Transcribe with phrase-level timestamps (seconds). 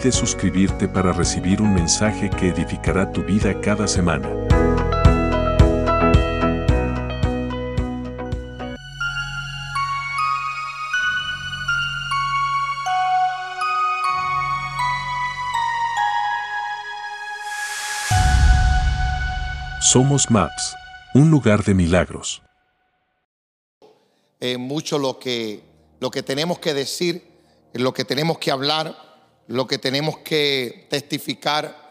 [0.00, 4.28] Olvides suscribirte para recibir un mensaje que edificará tu vida cada semana.
[19.82, 20.76] Somos Maps,
[21.14, 22.42] un lugar de milagros.
[24.40, 25.62] eh, mucho lo que,
[26.00, 27.22] lo que tenemos que decir,
[27.74, 29.09] lo que tenemos que hablar,
[29.50, 31.90] lo que tenemos que testificar.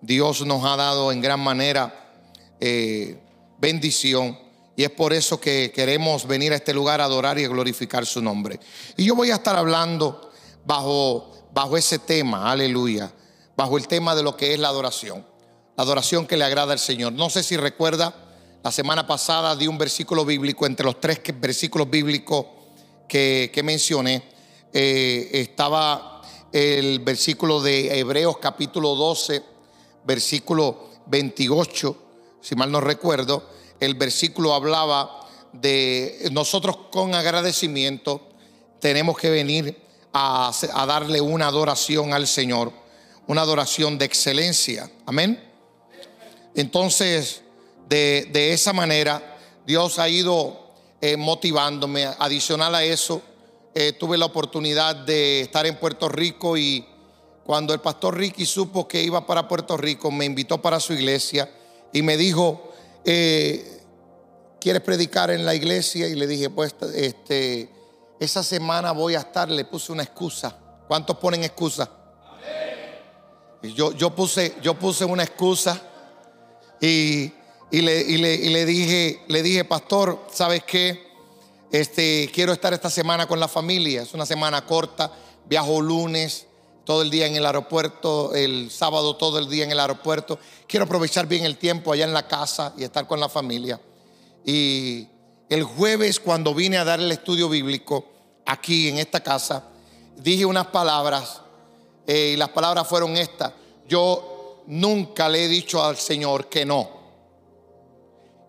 [0.00, 2.14] Dios nos ha dado en gran manera
[2.58, 3.18] eh,
[3.58, 4.38] bendición
[4.76, 8.06] y es por eso que queremos venir a este lugar a adorar y a glorificar
[8.06, 8.58] su nombre.
[8.96, 10.30] Y yo voy a estar hablando
[10.64, 13.12] bajo, bajo ese tema, aleluya,
[13.56, 15.26] bajo el tema de lo que es la adoración,
[15.76, 17.12] la adoración que le agrada al Señor.
[17.12, 18.14] No sé si recuerda,
[18.64, 22.46] la semana pasada di un versículo bíblico, entre los tres versículos bíblicos
[23.06, 24.22] que, que mencioné,
[24.72, 26.15] eh, estaba
[26.56, 29.42] el versículo de Hebreos capítulo 12,
[30.06, 31.96] versículo 28,
[32.40, 33.46] si mal no recuerdo,
[33.78, 38.22] el versículo hablaba de nosotros con agradecimiento
[38.80, 39.76] tenemos que venir
[40.14, 40.50] a,
[40.86, 42.72] darle una adoración al Señor,
[43.26, 44.90] una adoración de excelencia.
[45.04, 45.38] Amén.
[46.54, 47.42] Entonces,
[47.86, 50.70] de, de esa manera, Dios ha ido
[51.02, 52.06] eh, motivándome.
[52.06, 53.20] Adicional a eso,
[53.78, 56.86] eh, tuve la oportunidad de estar en Puerto Rico y
[57.44, 61.50] cuando el pastor Ricky supo que iba para Puerto Rico, me invitó para su iglesia
[61.92, 62.72] y me dijo,
[63.04, 63.82] eh,
[64.58, 66.08] ¿quieres predicar en la iglesia?
[66.08, 67.68] Y le dije, pues, este,
[68.18, 70.56] esa semana voy a estar, le puse una excusa.
[70.88, 71.90] ¿Cuántos ponen excusa?
[73.62, 75.80] Yo, yo, puse, yo puse una excusa
[76.80, 77.30] y,
[77.70, 81.05] y le, y le- y le dije, le dije, pastor, ¿sabes qué?
[81.70, 84.02] Este, quiero estar esta semana con la familia.
[84.02, 85.12] Es una semana corta.
[85.48, 86.46] Viajo lunes,
[86.84, 90.38] todo el día en el aeropuerto, el sábado todo el día en el aeropuerto.
[90.66, 93.80] Quiero aprovechar bien el tiempo allá en la casa y estar con la familia.
[94.44, 95.08] Y
[95.48, 98.06] el jueves, cuando vine a dar el estudio bíblico
[98.44, 99.64] aquí en esta casa,
[100.16, 101.42] dije unas palabras
[102.06, 103.52] eh, y las palabras fueron estas.
[103.88, 106.90] Yo nunca le he dicho al Señor que no.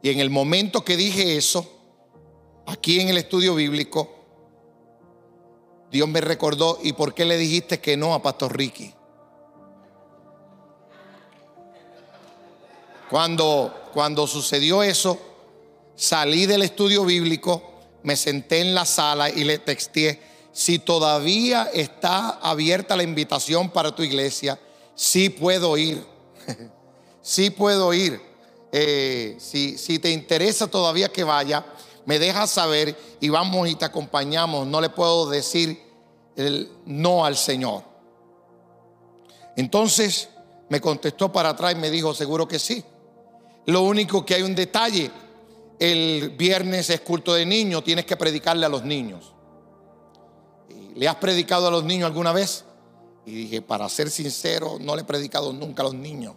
[0.02, 1.77] Y en el momento que dije eso,
[2.68, 4.14] aquí en el estudio bíblico,
[5.90, 8.94] Dios me recordó, ¿y por qué le dijiste que no a Pastor Ricky?
[13.10, 15.18] Cuando, cuando sucedió eso,
[15.96, 17.64] salí del estudio bíblico,
[18.04, 23.96] me senté en la sala y le texté, si todavía está abierta la invitación para
[23.96, 24.60] tu iglesia,
[24.94, 26.04] sí puedo ir,
[27.22, 28.22] sí puedo ir.
[28.74, 31.66] Eh, si, si te interesa todavía que vaya,
[32.08, 34.66] me dejas saber y vamos y te acompañamos.
[34.66, 35.78] No le puedo decir
[36.38, 37.84] el no al Señor.
[39.58, 40.30] Entonces
[40.70, 42.82] me contestó para atrás y me dijo, seguro que sí.
[43.66, 45.12] Lo único que hay un detalle,
[45.80, 49.34] el viernes es culto de niños, tienes que predicarle a los niños.
[50.70, 52.64] ¿Y ¿Le has predicado a los niños alguna vez?
[53.26, 56.36] Y dije, para ser sincero, no le he predicado nunca a los niños.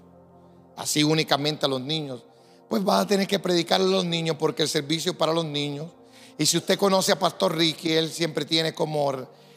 [0.76, 2.24] Así únicamente a los niños.
[2.70, 5.44] Pues vas a tener que predicarle a los niños porque el servicio es para los
[5.44, 5.88] niños.
[6.38, 9.12] Y si usted conoce a Pastor Ricky, él siempre tiene como,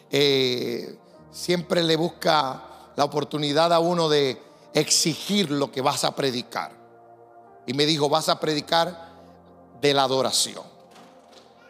[0.10, 0.96] eh,
[1.32, 2.64] siempre le busca
[2.96, 4.42] la oportunidad a uno de
[4.74, 6.72] exigir lo que vas a predicar.
[7.68, 9.14] Y me dijo, vas a predicar
[9.80, 10.64] de la adoración.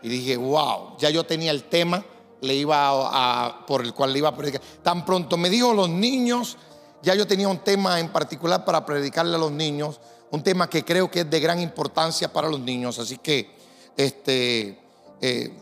[0.02, 2.06] Y dije, wow, ya yo tenía el tema,
[2.40, 4.62] le iba por el cual le iba a predicar.
[4.82, 6.56] Tan pronto me dijo los niños,
[7.02, 10.00] ya yo tenía un tema en particular para predicarle a los niños,
[10.34, 12.98] un tema que creo que es de gran importancia para los niños.
[12.98, 13.52] Así que,
[13.96, 14.80] este,
[15.22, 15.54] eh,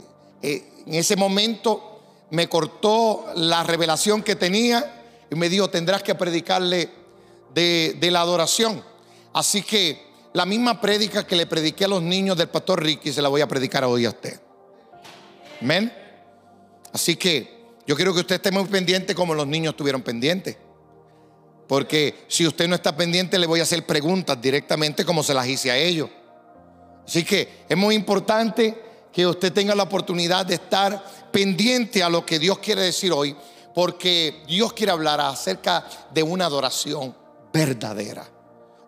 [0.41, 6.15] eh, en ese momento me cortó la revelación que tenía y me dijo, tendrás que
[6.15, 6.89] predicarle
[7.53, 8.81] de, la adoración.
[9.33, 13.21] Así que la misma prédica que le prediqué a los niños del pastor Ricky se
[13.21, 14.39] la voy a predicar hoy a usted.
[15.61, 15.93] Amén.
[16.93, 20.55] Así que yo quiero que usted esté muy pendiente como los niños estuvieron pendientes.
[21.71, 25.47] Porque si usted no está pendiente, le voy a hacer preguntas directamente como se las
[25.47, 26.09] hice a ellos.
[27.07, 28.77] Así que es muy importante
[29.09, 31.01] que usted tenga la oportunidad de estar
[31.31, 33.37] pendiente a lo que Dios quiere decir hoy,
[33.73, 37.15] porque Dios quiere hablar acerca de una adoración
[37.53, 38.27] verdadera.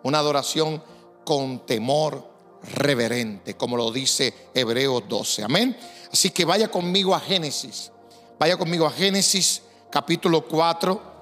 [0.04, 0.84] una adoración
[1.24, 2.28] con temor
[2.76, 5.42] reverente, como lo dice Hebreos 12.
[5.42, 5.78] Amén.
[6.12, 7.94] Así que vaya conmigo a Génesis.
[8.38, 11.13] Vaya conmigo a Génesis capítulo 4.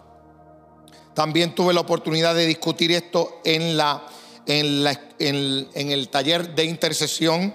[1.14, 4.08] También tuve la oportunidad de discutir esto en, la,
[4.46, 7.54] en, la, en, el taller de intercesión,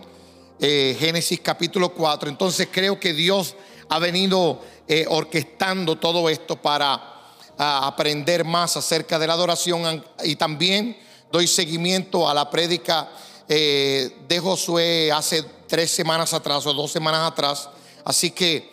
[0.60, 2.28] eh, Génesis capítulo 4.
[2.28, 3.54] Entonces creo que Dios
[3.88, 7.14] ha venido eh, orquestando todo esto para
[7.58, 10.94] aprender más acerca de la adoración y también
[11.32, 13.08] doy seguimiento a la prédica
[13.48, 17.70] eh, de Josué hace tres semanas atrás o dos semanas atrás.
[18.04, 18.70] Así que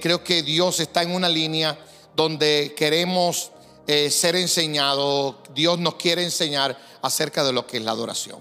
[0.00, 1.78] creo que Dios está en una línea
[2.16, 3.52] donde queremos
[3.86, 8.38] eh, ser enseñado, Dios nos quiere enseñar acerca de lo que es la adoración.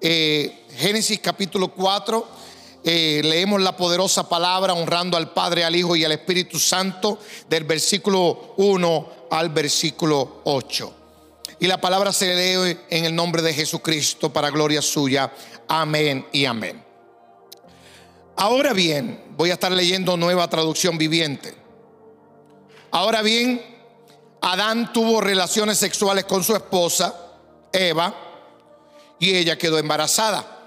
[0.00, 2.26] Eh, Génesis capítulo 4,
[2.82, 7.18] eh, leemos la poderosa palabra honrando al Padre, al Hijo y al Espíritu Santo
[7.48, 10.94] del versículo 1 al versículo 8.
[11.60, 15.30] Y la palabra se lee en el nombre de Jesucristo para gloria suya.
[15.68, 16.82] Amén y amén.
[18.36, 21.54] Ahora bien, voy a estar leyendo nueva traducción viviente.
[22.90, 23.60] Ahora bien,
[24.42, 27.14] Adán tuvo relaciones sexuales con su esposa,
[27.72, 28.14] Eva,
[29.18, 30.58] y ella quedó embarazada.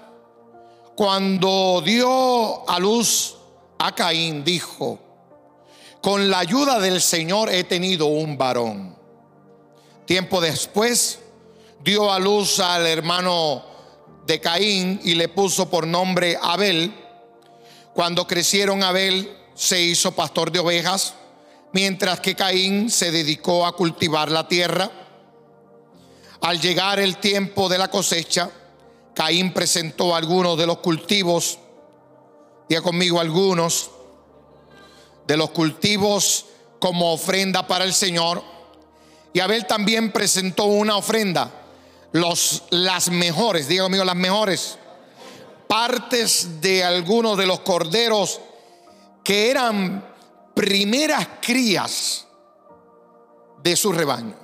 [0.94, 3.36] Cuando dio a luz
[3.78, 5.00] a Caín, dijo,
[6.00, 8.94] con la ayuda del Señor he tenido un varón.
[10.04, 11.18] Tiempo después
[11.82, 13.64] dio a luz al hermano
[14.26, 16.94] de Caín y le puso por nombre Abel.
[17.94, 21.14] Cuando crecieron Abel se hizo pastor de ovejas
[21.74, 24.90] mientras que Caín se dedicó a cultivar la tierra.
[26.40, 28.48] Al llegar el tiempo de la cosecha,
[29.12, 31.58] Caín presentó algunos de los cultivos,
[32.68, 33.90] ya conmigo algunos,
[35.26, 36.46] de los cultivos
[36.78, 38.42] como ofrenda para el Señor.
[39.32, 41.50] Y Abel también presentó una ofrenda,
[42.12, 44.78] los, las mejores, diga conmigo, las mejores
[45.66, 48.40] partes de algunos de los corderos
[49.24, 50.13] que eran
[50.54, 52.26] primeras crías
[53.62, 54.36] de su rebaño.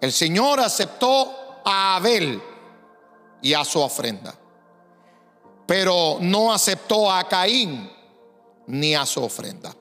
[0.00, 2.42] El Señor aceptó a Abel
[3.42, 4.34] y a su ofrenda,
[5.66, 7.90] pero no aceptó a Caín
[8.66, 9.74] ni a su ofrenda.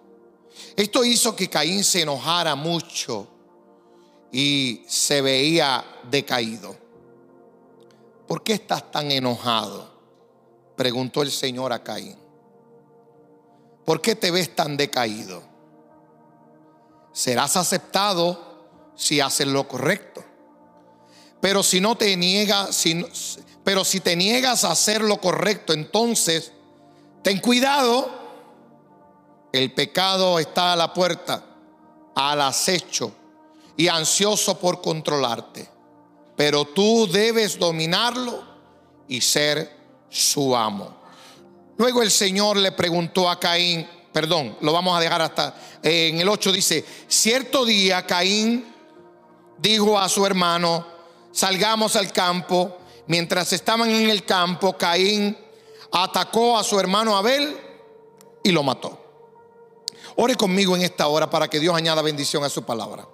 [0.75, 3.27] Esto hizo que Caín se enojara mucho
[4.31, 6.75] y se veía decaído.
[8.27, 9.92] ¿Por qué estás tan enojado?
[10.75, 12.18] Preguntó el Señor a Caín.
[13.86, 15.53] ¿Por qué te ves tan decaído?
[17.13, 20.24] Serás aceptado si haces lo correcto.
[21.39, 22.83] Pero si no te niegas,
[23.63, 26.51] pero si te niegas a hacer lo correcto, entonces
[27.21, 28.21] ten cuidado.
[29.51, 31.45] El pecado está a la puerta,
[32.15, 33.13] al acecho
[33.77, 35.69] y ansioso por controlarte.
[36.36, 38.44] Pero tú debes dominarlo
[39.07, 39.77] y ser
[40.09, 40.95] su amo.
[41.77, 46.21] Luego el Señor le preguntó a Caín, perdón, lo vamos a dejar hasta eh, en
[46.21, 48.74] el 8 dice, cierto día Caín
[49.57, 50.86] dijo a su hermano,
[51.31, 52.77] salgamos al campo.
[53.07, 55.38] Mientras estaban en el campo, Caín
[55.92, 57.57] atacó a su hermano Abel
[58.44, 59.00] y lo mató.
[60.16, 63.07] Ore conmigo en esta hora para que Dios añada bendición a su palabra.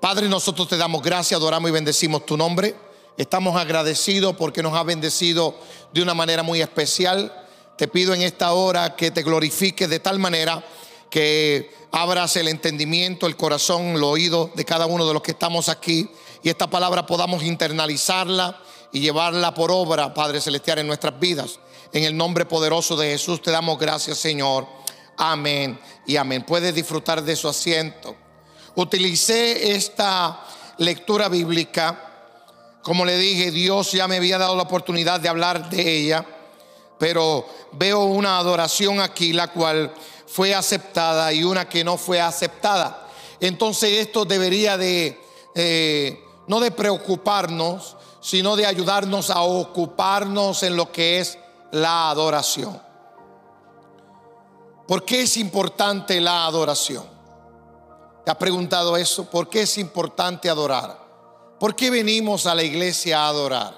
[0.00, 2.74] Padre, nosotros te damos gracias, adoramos y bendecimos tu nombre.
[3.16, 5.56] Estamos agradecidos porque nos ha bendecido
[5.92, 7.43] de una manera muy especial.
[7.76, 10.64] Te pido en esta hora que te glorifiques de tal manera
[11.10, 15.68] que abras el entendimiento, el corazón, el oído de cada uno de los que estamos
[15.68, 16.08] aquí
[16.42, 18.60] y esta palabra podamos internalizarla
[18.92, 21.58] y llevarla por obra, Padre Celestial, en nuestras vidas.
[21.92, 24.66] En el nombre poderoso de Jesús te damos gracias, Señor.
[25.16, 26.44] Amén y amén.
[26.46, 28.14] Puedes disfrutar de su asiento.
[28.76, 30.44] Utilicé esta
[30.78, 32.12] lectura bíblica.
[32.82, 36.26] Como le dije, Dios ya me había dado la oportunidad de hablar de ella
[36.98, 39.92] pero veo una adoración aquí la cual
[40.26, 43.08] fue aceptada y una que no fue aceptada.
[43.40, 45.20] Entonces esto debería de,
[45.54, 51.38] eh, no de preocuparnos, sino de ayudarnos a ocuparnos en lo que es
[51.72, 52.80] la adoración.
[54.86, 57.04] ¿Por qué es importante la adoración?
[58.24, 59.28] ¿Te has preguntado eso?
[59.30, 60.98] ¿Por qué es importante adorar?
[61.58, 63.74] ¿Por qué venimos a la iglesia a adorar?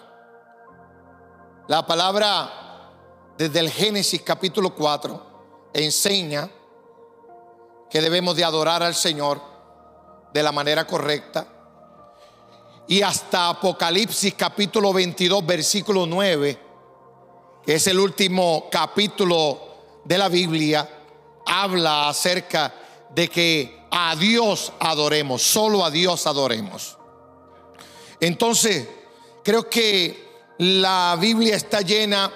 [1.69, 2.66] La palabra
[3.37, 6.51] desde el Génesis capítulo 4 enseña
[7.91, 9.41] que debemos de adorar al Señor
[10.33, 11.47] de la manera correcta.
[12.89, 16.59] Y hasta Apocalipsis capítulo 22 versículo 9,
[17.65, 19.61] que es el último capítulo
[20.05, 20.89] de la Biblia,
[21.47, 22.75] habla acerca
[23.15, 26.97] de que a Dios adoremos, solo a Dios adoremos.
[28.21, 28.89] Entonces,
[29.47, 32.33] Creo que la Biblia está llena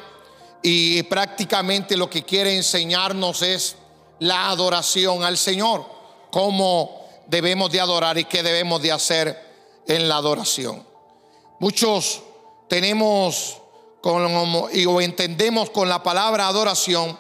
[0.63, 3.77] y prácticamente lo que quiere enseñarnos es
[4.19, 5.87] la adoración al Señor,
[6.31, 9.51] cómo debemos de adorar y qué debemos de hacer
[9.87, 10.87] en la adoración.
[11.59, 12.23] Muchos
[12.69, 13.57] tenemos
[14.73, 17.19] y o entendemos con la palabra adoración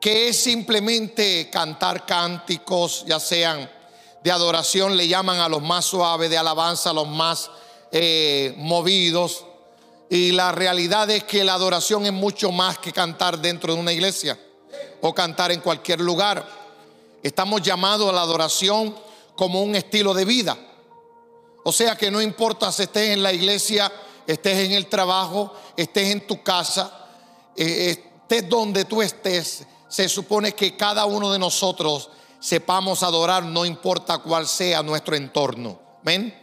[0.00, 3.70] que es simplemente cantar cánticos, ya sean
[4.22, 7.50] de adoración, le llaman a los más suaves, de alabanza a los más
[7.92, 9.44] eh, movidos.
[10.10, 13.92] Y la realidad es que la adoración es mucho más que cantar dentro de una
[13.92, 14.38] iglesia
[15.00, 16.46] o cantar en cualquier lugar.
[17.22, 18.94] Estamos llamados a la adoración
[19.36, 20.56] como un estilo de vida.
[21.64, 23.92] O sea que no importa si estés en la iglesia,
[24.26, 27.06] estés en el trabajo, estés en tu casa,
[27.54, 32.10] eh, estés donde tú estés, se supone que cada uno de nosotros
[32.40, 35.78] sepamos adorar, no importa cuál sea nuestro entorno.
[36.02, 36.34] ¿Ven?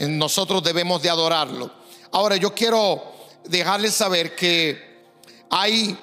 [0.00, 1.77] Nosotros debemos de adorarlo.
[2.12, 3.02] Ahora yo quiero
[3.44, 5.04] dejarles saber que
[5.50, 5.96] hay,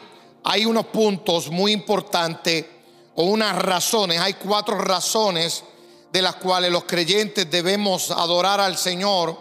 [0.44, 2.66] hay unos puntos muy importantes
[3.16, 5.64] o unas razones, hay cuatro razones
[6.12, 9.38] de las cuales los creyentes debemos adorar al Señor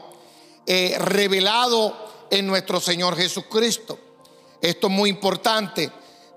[0.66, 3.98] eh, revelado en nuestro Señor Jesucristo.
[4.60, 5.90] Esto es muy importante.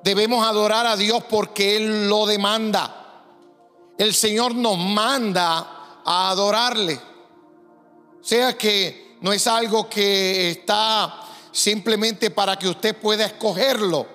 [0.03, 3.23] Debemos adorar a Dios porque Él lo demanda.
[3.97, 6.99] El Señor nos manda a adorarle.
[8.21, 11.21] Sea que no es algo que está
[11.51, 14.05] simplemente para que usted pueda escogerlo.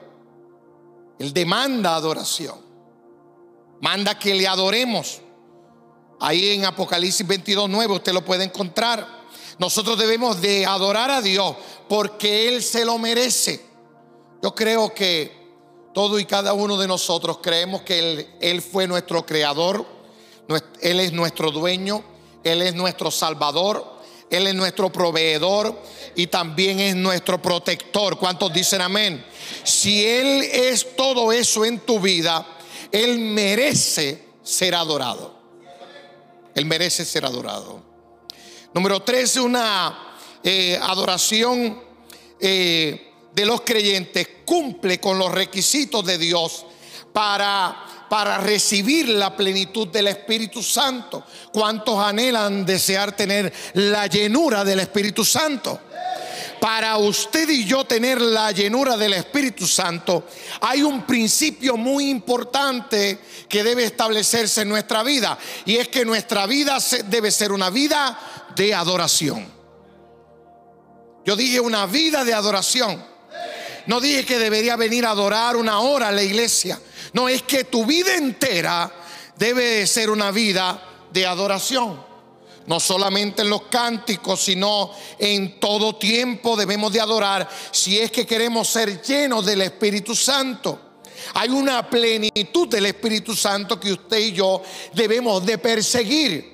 [1.19, 2.61] Él demanda adoración.
[3.81, 5.21] Manda que le adoremos.
[6.21, 9.23] Ahí en Apocalipsis 22, 9 usted lo puede encontrar.
[9.59, 11.57] Nosotros debemos de adorar a Dios
[11.89, 13.65] porque Él se lo merece.
[14.41, 15.43] Yo creo que
[15.93, 19.85] todo y cada uno de nosotros creemos que Él, Él fue nuestro creador,
[20.81, 22.03] Él es nuestro dueño,
[22.45, 23.92] Él es nuestro salvador,
[24.33, 25.79] Él es nuestro proveedor
[26.17, 28.19] y también es nuestro protector.
[28.19, 29.25] ¿Cuántos dicen amén?
[29.63, 32.47] Si Él es todo eso en tu vida,
[32.91, 35.35] Él merece ser adorado.
[36.55, 37.83] Él merece ser adorado.
[38.73, 41.83] Número tres, una eh, adoración
[42.41, 46.65] eh, de los creyentes cumple con los requisitos de Dios
[47.13, 51.25] para, para recibir la plenitud del Espíritu Santo.
[51.51, 55.81] ¿Cuántos anhelan desear tener la llenura del Espíritu Santo?
[56.61, 60.29] para usted y yo tener la llenura del Espíritu Santo,
[60.61, 65.37] hay un principio muy importante que debe establecerse en nuestra vida.
[65.65, 68.17] Y es que nuestra vida debe ser una vida
[68.55, 69.45] de adoración.
[71.25, 73.03] Yo dije una vida de adoración.
[73.87, 76.79] No dije que debería venir a adorar una hora a la iglesia.
[77.13, 78.91] No, es que tu vida entera
[79.37, 82.13] debe ser una vida de adoración
[82.67, 88.27] no solamente en los cánticos, sino en todo tiempo debemos de adorar si es que
[88.27, 90.79] queremos ser llenos del Espíritu Santo.
[91.35, 96.53] Hay una plenitud del Espíritu Santo que usted y yo debemos de perseguir.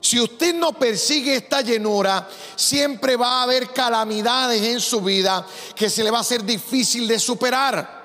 [0.00, 5.44] Si usted no persigue esta llenura, siempre va a haber calamidades en su vida
[5.74, 7.95] que se le va a hacer difícil de superar.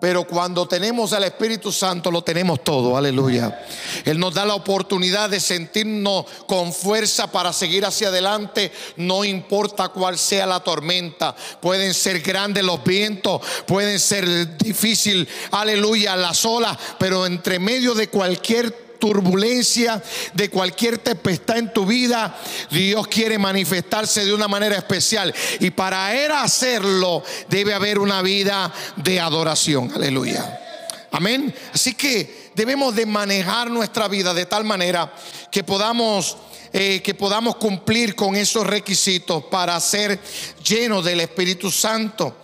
[0.00, 3.64] Pero cuando tenemos al Espíritu Santo lo tenemos todo, aleluya.
[4.04, 9.88] Él nos da la oportunidad de sentirnos con fuerza para seguir hacia adelante, no importa
[9.88, 11.34] cuál sea la tormenta.
[11.60, 18.08] Pueden ser grandes los vientos, pueden ser difícil, aleluya, las olas, pero entre medio de
[18.08, 20.02] cualquier turbulencia,
[20.34, 22.36] de cualquier tempestad en tu vida,
[22.70, 25.34] Dios quiere manifestarse de una manera especial.
[25.60, 29.90] Y para Él hacerlo, debe haber una vida de adoración.
[29.94, 30.60] Aleluya.
[31.10, 31.54] Amén.
[31.72, 35.12] Así que debemos de manejar nuestra vida de tal manera
[35.50, 36.36] que podamos...
[36.70, 40.20] Eh, que podamos cumplir con esos requisitos para ser
[40.62, 42.36] llenos del Espíritu Santo.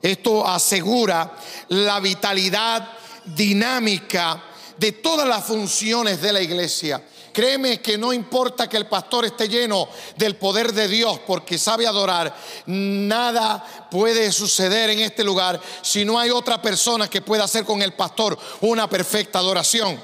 [0.00, 1.34] Esto asegura
[1.68, 2.88] la vitalidad
[3.26, 4.42] dinámica
[4.78, 7.02] de todas las funciones de la iglesia.
[7.32, 11.86] Créeme que no importa que el pastor esté lleno del poder de Dios porque sabe
[11.86, 12.34] adorar,
[12.66, 17.80] nada puede suceder en este lugar si no hay otra persona que pueda hacer con
[17.82, 20.00] el pastor una perfecta adoración.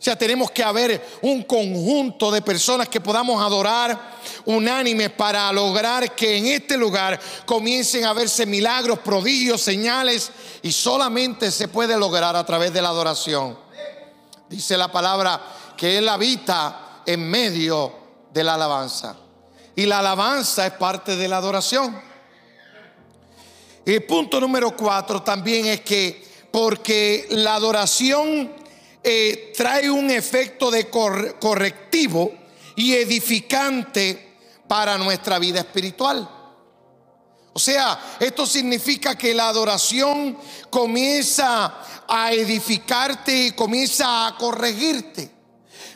[0.00, 4.16] O sea, tenemos que haber un conjunto de personas que podamos adorar
[4.46, 10.30] unánimes para lograr que en este lugar comiencen a verse milagros, prodigios, señales
[10.62, 13.58] y solamente se puede lograr a través de la adoración.
[14.48, 15.38] Dice la palabra
[15.76, 17.92] que Él habita en medio
[18.32, 19.16] de la alabanza.
[19.76, 22.00] Y la alabanza es parte de la adoración.
[23.84, 28.59] El punto número cuatro también es que porque la adoración
[29.02, 32.32] eh, trae un efecto de correctivo
[32.76, 34.36] y edificante
[34.68, 36.28] para nuestra vida espiritual.
[37.52, 40.38] O sea, esto significa que la adoración
[40.70, 45.30] comienza a edificarte y comienza a corregirte.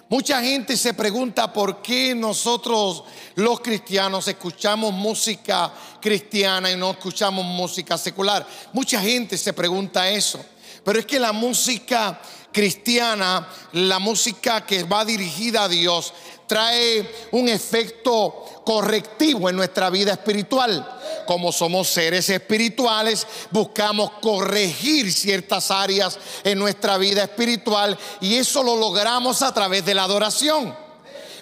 [0.08, 3.04] Mucha gente se pregunta por qué nosotros
[3.36, 8.46] los cristianos escuchamos música cristiana y no escuchamos música secular.
[8.72, 10.44] Mucha gente se pregunta eso.
[10.84, 12.20] Pero es que la música
[12.54, 16.14] cristiana, la música que va dirigida a Dios,
[16.46, 21.00] trae un efecto correctivo en nuestra vida espiritual.
[21.26, 28.76] Como somos seres espirituales, buscamos corregir ciertas áreas en nuestra vida espiritual y eso lo
[28.76, 30.83] logramos a través de la adoración.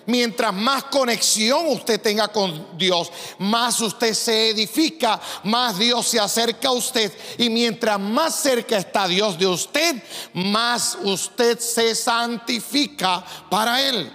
[0.06, 6.68] Mientras más conexión usted tenga con Dios, más usted se edifica, más Dios se acerca
[6.68, 7.12] a usted.
[7.38, 10.02] Y mientras más cerca está Dios de usted,
[10.34, 14.12] más usted se santifica para Él.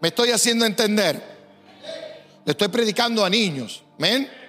[0.00, 1.38] ¿Me estoy haciendo entender?
[2.44, 3.82] Le estoy predicando a niños.
[3.98, 4.47] ¿Ven?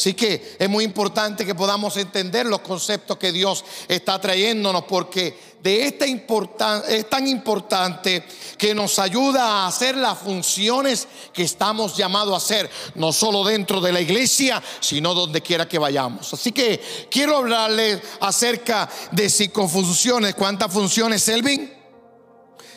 [0.00, 5.38] Así que es muy importante que podamos entender los conceptos que Dios está trayéndonos porque
[5.62, 8.24] de esta importancia es tan importante
[8.56, 13.78] que nos ayuda a hacer las funciones que estamos llamados a hacer, no solo dentro
[13.82, 16.32] de la iglesia, sino donde quiera que vayamos.
[16.32, 16.80] Así que
[17.10, 20.34] quiero hablarles acerca de cinco funciones.
[20.34, 21.79] ¿Cuántas funciones, Elvin?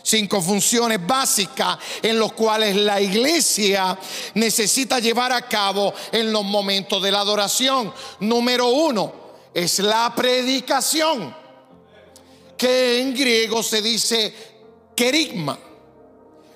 [0.04, 3.98] Cinco funciones básicas en los cuales la iglesia
[4.36, 7.92] necesita llevar a cabo en los momentos de la adoración.
[8.20, 9.14] Número uno
[9.54, 11.36] es la predicación,
[12.58, 14.36] que en griego se dice
[14.96, 15.58] querigma.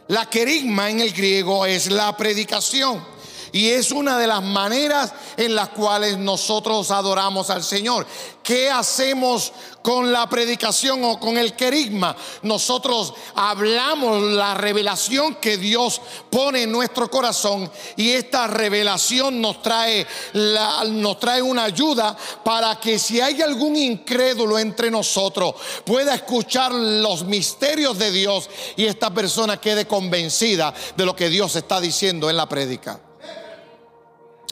[0.10, 3.17] La querigma en el griego es la predicación.
[3.52, 8.06] Y es una de las maneras en las cuales nosotros adoramos al Señor.
[8.44, 9.52] ¿Qué hacemos
[9.82, 12.16] con la predicación o con el querigma?
[12.44, 16.00] Nosotros hablamos la revelación que Dios
[16.30, 22.98] pone en nuestro corazón y esta revelación nos trae, nos trae una ayuda para que
[23.00, 29.58] si hay algún incrédulo entre nosotros pueda escuchar los misterios de Dios y esta persona
[29.58, 33.07] quede convencida de lo que Dios está diciendo en la prédica.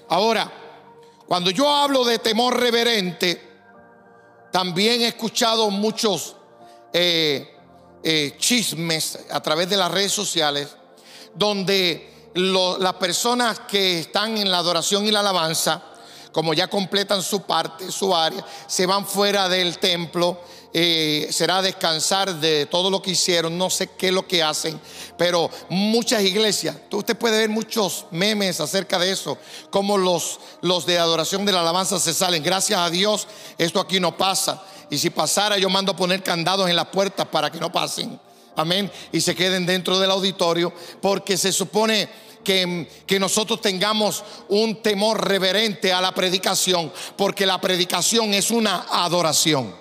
[0.09, 0.51] Ahora,
[1.27, 3.41] cuando yo hablo de temor reverente,
[4.51, 6.35] también he escuchado muchos
[6.93, 7.55] eh,
[8.03, 10.75] eh, chismes a través de las redes sociales
[11.33, 15.83] donde las personas que están en la adoración y la alabanza,
[16.35, 20.37] como ya completan su parte, su área, se van fuera del templo
[20.73, 24.77] eh, será descansar de todo lo que hicieron, no sé qué es lo que hacen,
[25.17, 29.37] pero muchas iglesias, usted puede ver muchos memes acerca de eso,
[29.69, 32.43] como los, los de adoración de la alabanza se salen.
[32.43, 33.25] Gracias a Dios,
[33.57, 34.61] esto aquí no pasa.
[34.89, 38.19] Y si pasara, yo mando a poner candados en las puertas para que no pasen.
[38.57, 38.91] Amén.
[39.13, 42.09] Y se queden dentro del auditorio, porque se supone
[42.45, 49.75] que, nosotros tengamos un temor reverente a la predicación, porque la predicación es una adoración.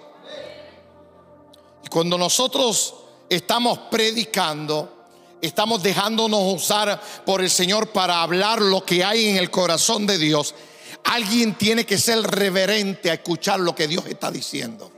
[1.84, 2.94] Y cuando nosotros
[3.28, 5.06] estamos predicando,
[5.40, 10.18] estamos dejándonos usar por el Señor para hablar lo que hay en el corazón de
[10.18, 10.56] Dios,
[11.04, 14.90] alguien tiene que ser reverente a escuchar lo que Dios está diciendo.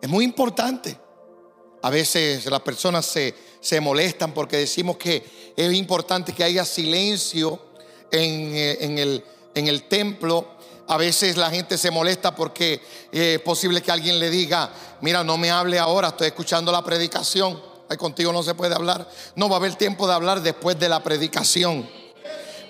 [0.00, 0.98] Es muy importante.
[1.82, 5.24] A veces las personas se, se molestan porque decimos que
[5.56, 7.58] es importante que haya silencio
[8.10, 9.22] en, eh,
[9.54, 10.46] el templo
[10.88, 12.80] a veces la gente se molesta porque
[13.12, 14.70] eh, es posible que alguien le diga,
[15.00, 17.58] mira, no me hable ahora, estoy escuchando la predicación.
[17.88, 19.08] Ay, contigo no se puede hablar.
[19.34, 21.88] No va a haber tiempo de hablar después de la predicación.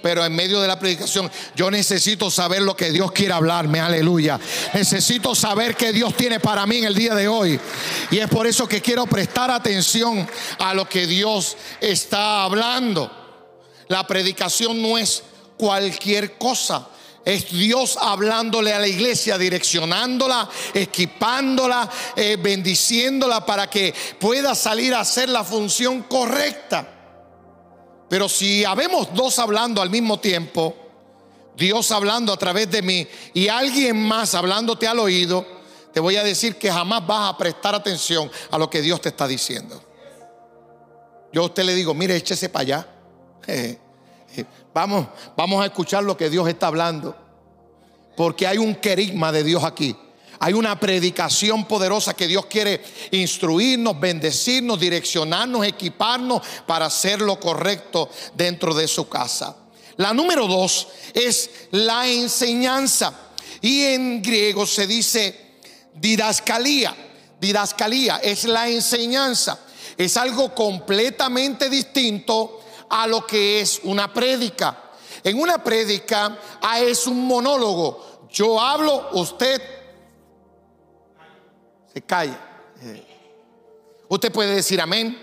[0.02, 3.80] Pero en medio de la predicación, yo necesito saber lo que Dios quiere hablarme.
[3.80, 4.38] Aleluya.
[4.74, 7.58] Necesito saber qué Dios tiene para mí en el día de hoy.
[8.10, 13.10] Y es por eso que quiero prestar atención a lo que Dios está hablando.
[13.88, 15.22] La predicación no es
[15.56, 16.88] cualquier cosa.
[17.24, 25.00] Es Dios hablándole a la iglesia, direccionándola, equipándola, eh, bendiciéndola para que pueda salir a
[25.00, 27.01] hacer la función correcta.
[28.12, 30.76] Pero si habemos dos hablando al mismo tiempo,
[31.56, 35.46] Dios hablando a través de mí y alguien más hablándote al oído,
[35.94, 39.08] te voy a decir que jamás vas a prestar atención a lo que Dios te
[39.08, 39.82] está diciendo.
[41.32, 42.88] Yo a usted le digo, mire, échese para allá.
[44.74, 47.16] Vamos, vamos a escuchar lo que Dios está hablando.
[48.14, 49.96] Porque hay un querigma de Dios aquí.
[50.44, 58.10] Hay una predicación poderosa que Dios quiere instruirnos, bendecirnos, direccionarnos, equiparnos para hacer lo correcto
[58.34, 59.56] dentro de su casa.
[59.98, 63.14] La número dos es la enseñanza.
[63.60, 65.60] Y en griego se dice
[65.94, 66.92] didascalía.
[67.40, 69.60] Didascalía es la enseñanza.
[69.96, 74.90] Es algo completamente distinto a lo que es una prédica.
[75.22, 78.26] En una prédica ah, es un monólogo.
[78.32, 79.81] Yo hablo, usted
[81.92, 82.38] se calla.
[84.08, 85.18] Usted puede decir amén.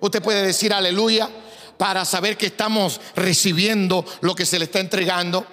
[0.00, 1.28] Usted puede decir aleluya
[1.76, 5.46] para saber que estamos recibiendo lo que se le está entregando.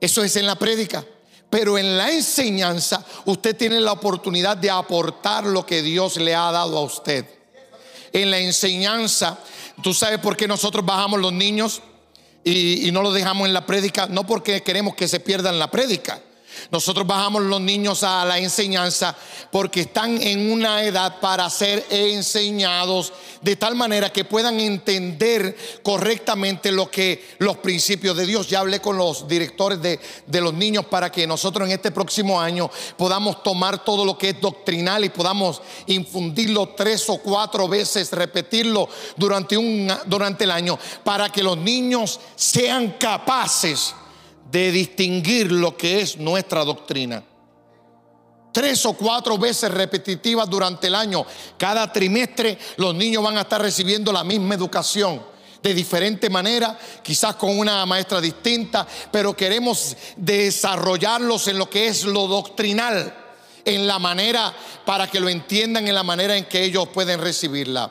[0.00, 1.04] Eso es en la prédica.
[1.50, 6.50] Pero en la enseñanza usted tiene la oportunidad de aportar lo que Dios le ha
[6.50, 7.26] dado a usted.
[8.12, 9.38] En la enseñanza,
[9.82, 11.82] tú sabes por qué nosotros bajamos los niños
[12.42, 16.20] y, no los dejamos en la prédica, no porque queremos que se pierdan la prédica
[16.70, 19.16] nosotros bajamos los niños a la enseñanza
[19.50, 26.72] porque están en una edad para ser enseñados de tal manera que puedan entender correctamente
[26.72, 28.48] lo que los principios de Dios.
[28.48, 32.40] Ya hablé con los directores de, de los niños para que nosotros en este próximo
[32.40, 38.12] año podamos tomar todo lo que es doctrinal y podamos infundirlo tres o cuatro veces,
[38.12, 43.94] repetirlo durante, un, durante el año para que los niños sean capaces
[44.50, 47.22] de distinguir lo que es nuestra doctrina.
[48.52, 51.26] Tres o cuatro veces repetitivas durante el año.
[51.58, 57.36] Cada trimestre los niños van a estar recibiendo la misma educación de diferente manera, quizás
[57.36, 63.14] con una maestra distinta, pero queremos desarrollarlos en lo que es lo doctrinal,
[63.64, 64.54] en la manera
[64.84, 67.90] para que lo entiendan, en la manera en que ellos pueden recibirla.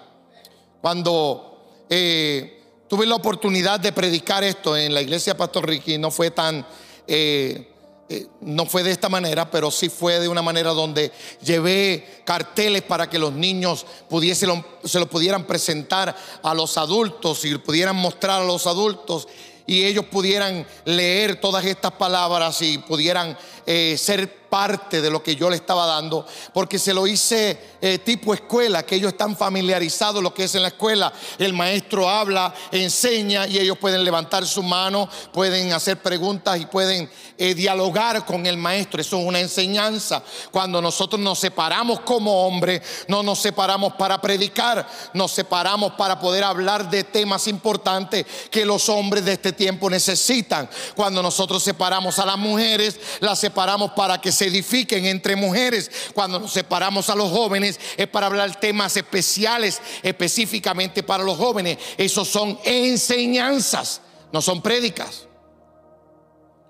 [0.81, 2.62] Cuando eh,
[2.93, 6.63] Tuve la oportunidad de predicar esto en la iglesia Pastor Ricky, no fue tan,
[7.08, 7.67] eh,
[8.08, 11.12] eh, no fue de esta manera, pero sí fue de una manera donde
[11.43, 17.58] llevé carteles para que los niños pudiesen, se lo pudieran presentar a los adultos y
[17.58, 19.27] pudieran mostrar a los adultos
[19.65, 25.35] y ellos pudieran leer todas estas palabras y pudieran eh, ser parte de lo que
[25.35, 30.21] yo le estaba dando, porque se lo hice eh, tipo escuela, que ellos están familiarizados
[30.21, 31.11] lo que es en la escuela.
[31.39, 37.09] El maestro habla, enseña y ellos pueden levantar su mano, pueden hacer preguntas y pueden
[37.43, 39.01] eh, dialogar con el maestro.
[39.01, 40.23] Eso es una enseñanza.
[40.49, 46.45] Cuando nosotros nos separamos como hombres, no nos separamos para predicar, nos separamos para poder
[46.45, 50.69] hablar de temas importantes que los hombres de este tiempo necesitan.
[50.95, 55.91] Cuando nosotros separamos a las mujeres, las separamos para que se edifiquen entre mujeres.
[56.13, 61.77] Cuando nos separamos a los jóvenes es para hablar temas especiales específicamente para los jóvenes.
[61.97, 63.99] Esos son enseñanzas,
[64.32, 65.32] no son prédicas.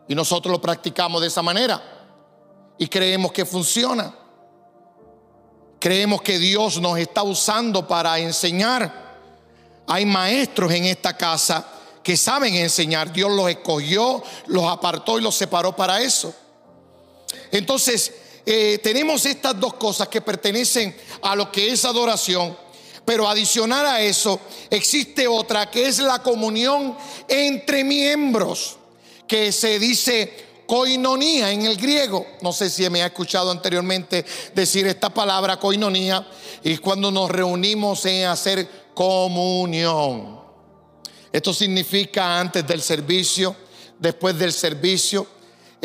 [0.07, 1.81] Y nosotros lo practicamos de esa manera.
[2.77, 4.13] Y creemos que funciona.
[5.79, 9.19] Creemos que Dios nos está usando para enseñar.
[9.87, 11.67] Hay maestros en esta casa
[12.01, 13.11] que saben enseñar.
[13.11, 16.33] Dios los escogió, los apartó y los separó para eso.
[17.51, 18.13] Entonces,
[18.45, 22.57] eh, tenemos estas dos cosas que pertenecen a lo que es adoración,
[23.05, 24.39] pero adicional a eso
[24.69, 28.77] existe otra que es la comunión entre miembros,
[29.27, 32.25] que se dice coinonía en el griego.
[32.41, 36.27] No sé si me ha escuchado anteriormente decir esta palabra coinonía,
[36.63, 40.41] y cuando nos reunimos en hacer comunión.
[41.31, 43.55] Esto significa antes del servicio,
[43.99, 45.27] después del servicio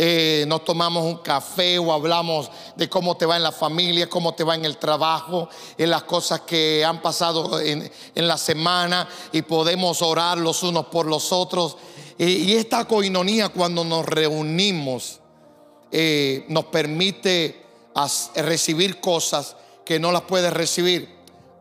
[0.00, 4.32] eh, nos tomamos un café o hablamos de cómo te va en la familia, cómo
[4.32, 9.42] te va en el trabajo, en las cosas que han pasado en, la semana y
[9.42, 11.76] podemos orar los unos por los otros.
[12.18, 15.20] Y esta coinonía cuando nos reunimos
[15.90, 17.62] eh, nos permite
[18.34, 21.08] recibir cosas que no las puedes recibir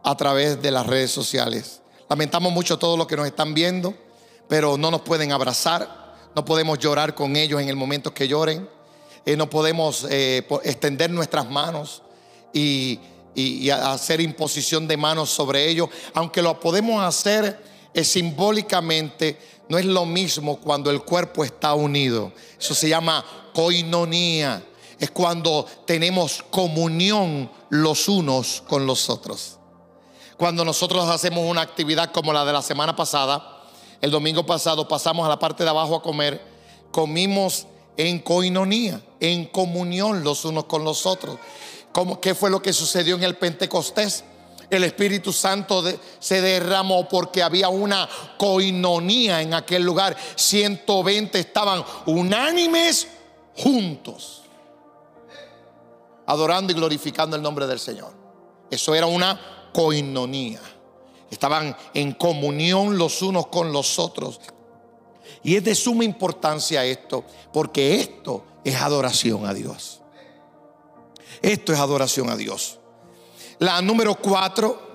[0.04, 1.82] a través de las redes sociales.
[2.10, 3.94] Lamentamos mucho todo lo que nos están viendo,
[4.48, 8.70] pero no nos pueden abrazar no podemos llorar con ellos en el momento que lloren,
[9.26, 12.04] eh, no podemos eh, extender nuestras manos
[12.54, 13.00] y,
[13.72, 17.60] hacer imposición de manos sobre ellos, aunque lo podemos hacer
[18.04, 19.38] simbólicamente,
[19.70, 22.32] no es lo mismo cuando el cuerpo está unido.
[22.60, 24.64] Eso se llama coinonía.
[25.00, 29.58] Es cuando tenemos comunión los unos con los otros.
[30.38, 33.64] Cuando nosotros hacemos una actividad como la de la semana pasada,
[34.02, 36.42] el domingo pasado pasamos a la parte de abajo a comer,
[36.92, 37.66] comimos
[37.98, 41.38] en coinonía, en comunión los unos con los otros.
[42.22, 44.24] ¿Qué fue lo que sucedió en el Pentecostés?
[44.70, 45.84] El Espíritu Santo
[46.20, 50.16] se derramó porque había una coinonía en aquel lugar.
[50.36, 53.08] 120 estaban unánimes
[53.56, 54.44] juntos,
[56.26, 58.14] adorando y glorificando el nombre del Señor.
[58.70, 60.60] Eso era una coinonía.
[61.32, 64.40] Estaban en comunión los unos con los otros.
[65.44, 70.02] Y es de suma importancia esto, porque esto es adoración a Dios.
[71.42, 72.77] Esto es adoración a Dios.
[73.60, 74.88] La número cuatro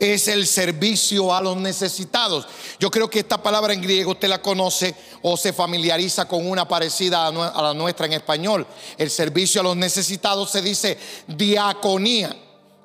[0.00, 2.48] es el servicio a los necesitados.
[2.78, 6.66] Yo creo que esta palabra en griego usted la conoce o se familiariza con una
[6.66, 8.66] parecida a la nuestra en español.
[8.96, 12.34] El servicio a los necesitados se dice diaconía,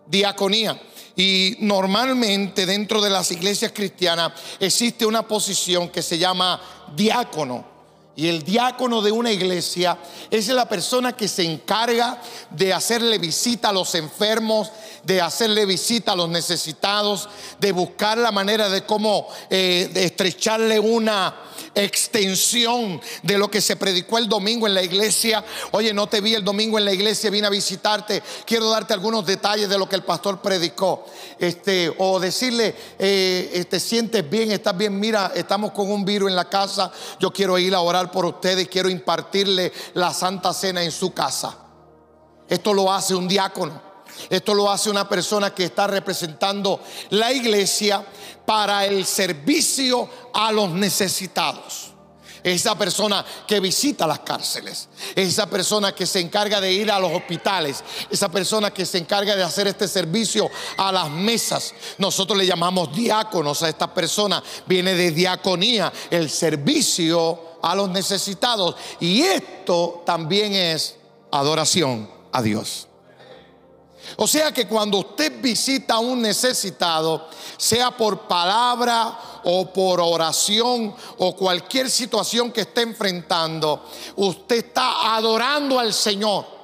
[0.06, 0.80] diaconía.
[1.16, 6.62] Y normalmente dentro de las iglesias cristianas existe una posición que se llama
[6.94, 7.75] diácono.
[8.18, 9.98] Y el diácono de una iglesia
[10.32, 14.72] es la persona que se encarga de hacerle visita a los enfermos,
[15.04, 17.28] de hacerle visita a los necesitados,
[17.60, 21.36] de buscar la manera de cómo eh, estrecharle una
[21.74, 25.44] extensión de lo que se predicó el domingo en la iglesia.
[25.72, 28.24] Oye, no te vi el domingo en la iglesia, vine a visitarte.
[28.46, 31.06] Quiero darte algunos detalles de lo que el pastor predicó.
[31.38, 34.98] Este, o decirle, eh, te sientes bien, estás bien.
[34.98, 36.92] Mira, estamos con un virus en la casa.
[37.20, 38.68] Yo quiero ir a orar por ustedes.
[38.68, 41.58] Quiero impartirle la santa cena en su casa.
[42.48, 43.86] Esto lo hace un diácono.
[44.30, 48.06] Esto lo hace una persona que está representando la iglesia
[48.46, 51.92] para el servicio a los necesitados.
[52.44, 57.12] Esa persona que visita las cárceles, esa persona que se encarga de ir a los
[57.12, 61.74] hospitales, esa persona que se encarga de hacer este servicio a las mesas.
[61.98, 68.76] Nosotros le llamamos diáconos a esta persona, viene de diaconía, el servicio a los necesitados.
[69.00, 70.96] Y esto también es
[71.32, 72.88] adoración a Dios.
[74.18, 80.96] O sea que cuando usted visita a un necesitado, sea por palabra o por oración
[81.18, 83.84] o cualquier situación que esté enfrentando,
[84.16, 86.55] usted está adorando al Señor.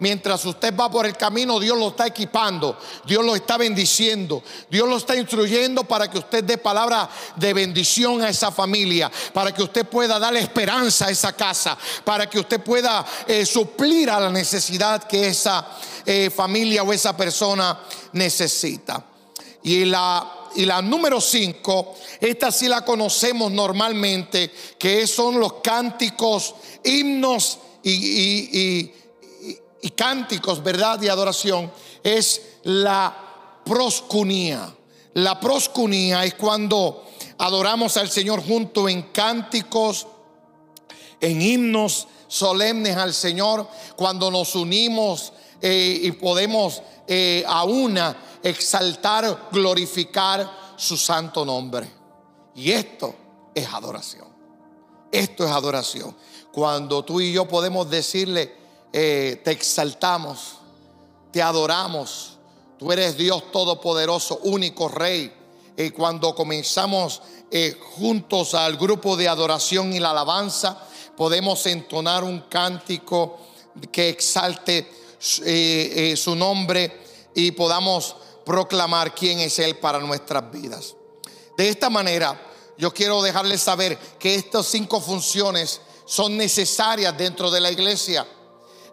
[0.00, 4.88] Mientras usted va por el camino, Dios lo está equipando, Dios lo está bendiciendo, Dios
[4.88, 9.62] lo está instruyendo para que usted dé palabra de bendición a esa familia, para que
[9.62, 14.30] usted pueda darle esperanza a esa casa, para que usted pueda eh, suplir a la
[14.30, 15.66] necesidad que esa
[16.06, 17.80] eh, familia o esa persona
[18.12, 19.04] necesita.
[19.64, 26.54] Y la y la número cinco, esta sí la conocemos normalmente, que son los cánticos,
[26.82, 28.94] himnos y, y
[29.94, 30.98] cánticos, ¿verdad?
[30.98, 31.70] De adoración,
[32.02, 34.74] es la proscunía.
[35.14, 37.04] La proscunía es cuando
[37.38, 40.06] adoramos al Señor junto en cánticos,
[41.20, 49.48] en himnos solemnes al Señor, cuando nos unimos eh, y podemos eh, a una exaltar,
[49.50, 51.90] glorificar su santo nombre.
[52.54, 53.14] Y esto
[53.54, 54.28] es adoración.
[55.10, 56.14] Esto es adoración.
[56.52, 58.54] Cuando tú y yo podemos decirle,
[58.92, 60.56] eh, te exaltamos,
[61.32, 62.38] te adoramos.
[62.78, 65.32] Tú eres Dios todopoderoso, único Rey.
[65.76, 70.82] Y cuando comenzamos eh, juntos al grupo de adoración y la alabanza,
[71.16, 73.38] podemos entonar un cántico
[73.92, 74.90] que exalte
[75.44, 77.00] eh, su nombre
[77.34, 80.94] y podamos proclamar quién es Él para nuestras vidas.
[81.56, 82.40] De esta manera,
[82.78, 88.26] yo quiero dejarles saber que estas cinco funciones son necesarias dentro de la iglesia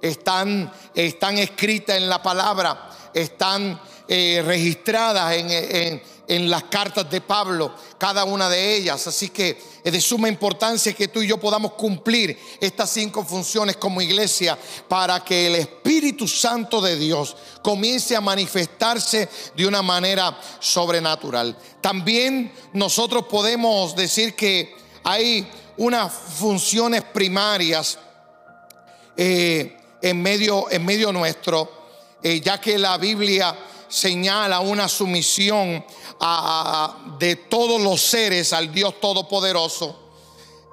[0.10, 7.74] están, están escritas en la palabra, están eh, registradas en, en, las cartas de Pablo,
[7.98, 9.08] cada una de ellas.
[9.08, 13.78] Así que es de suma importancia que tú y yo podamos cumplir estas cinco funciones
[13.78, 20.38] como iglesia para que el Espíritu Santo de Dios comience a manifestarse de una manera
[20.60, 21.58] sobrenatural.
[21.82, 27.98] También nosotros podemos decir que hay unas funciones primarias.
[29.18, 31.72] Eh, en medio, en medio nuestro,
[32.22, 33.56] eh, ya que la Biblia
[33.88, 35.86] señala una sumisión
[37.20, 40.00] de todos los seres al Dios Todopoderoso.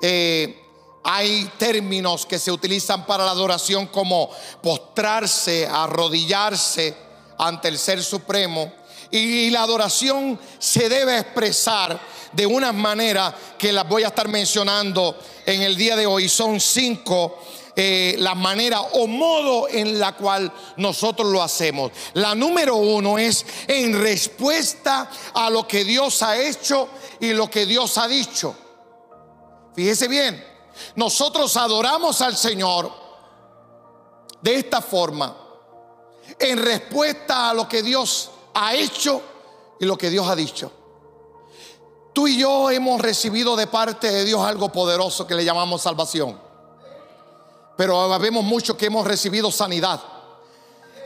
[0.01, 0.59] Eh,
[1.05, 4.31] hay términos que se utilizan para la adoración como
[4.63, 6.97] postrarse, arrodillarse
[7.39, 8.73] ante el Ser Supremo.
[9.11, 12.01] Y la adoración se debe expresar
[12.33, 16.29] de una manera que las voy a estar mencionando en el día de hoy.
[16.29, 17.39] Son cinco
[17.75, 21.91] eh, la manera o modo en la cual nosotros lo hacemos.
[22.13, 27.65] La número uno es en respuesta a lo que Dios ha hecho y lo que
[27.65, 28.55] Dios ha dicho.
[29.75, 30.45] Fíjese bien,
[30.97, 32.93] nosotros adoramos al Señor
[34.43, 35.35] de esta forma,
[36.39, 39.23] en respuesta a lo que Dios ha hecho
[39.81, 40.71] y lo que Dios ha dicho.
[42.13, 46.52] Tú y yo hemos recibido de parte de Dios algo poderoso que le llamamos salvación
[47.77, 50.01] pero vemos mucho que hemos recibido sanidad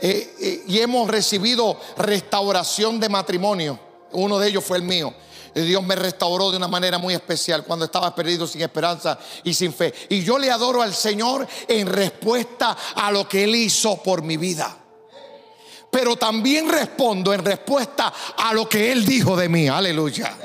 [0.01, 3.79] eh, eh, y hemos recibido restauración de matrimonio.
[4.11, 5.13] Uno de ellos fue el mío.
[5.53, 9.73] Dios me restauró de una manera muy especial cuando estaba perdido sin esperanza y sin
[9.73, 9.93] fe.
[10.09, 14.37] Y yo le adoro al Señor en respuesta a lo que Él hizo por mi
[14.37, 14.77] vida.
[15.89, 19.67] pero también respondo en respuesta a lo que Él dijo de mí.
[19.67, 20.37] Aleluya.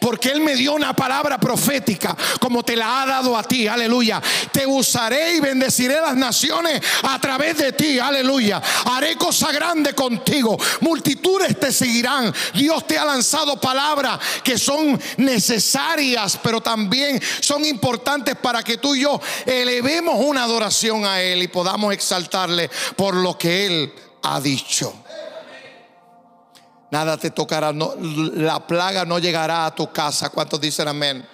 [0.00, 3.66] Porque Él me dio una palabra profética como te la ha dado a ti.
[3.66, 4.22] Aleluya.
[4.52, 7.98] Te usaré y bendeciré las naciones a través de ti.
[7.98, 8.62] Aleluya.
[8.84, 10.56] Haré cosa grande contigo.
[10.80, 12.32] Multitudes te seguirán.
[12.54, 18.94] Dios te ha lanzado palabras que son necesarias, pero también son importantes para que tú
[18.94, 24.40] y yo elevemos una adoración a Él y podamos exaltarle por lo que Él ha
[24.40, 24.92] dicho.
[26.90, 30.30] Nada te tocará, la plaga no llegará a tu casa.
[30.30, 31.26] ¿Cuántos dicen amén?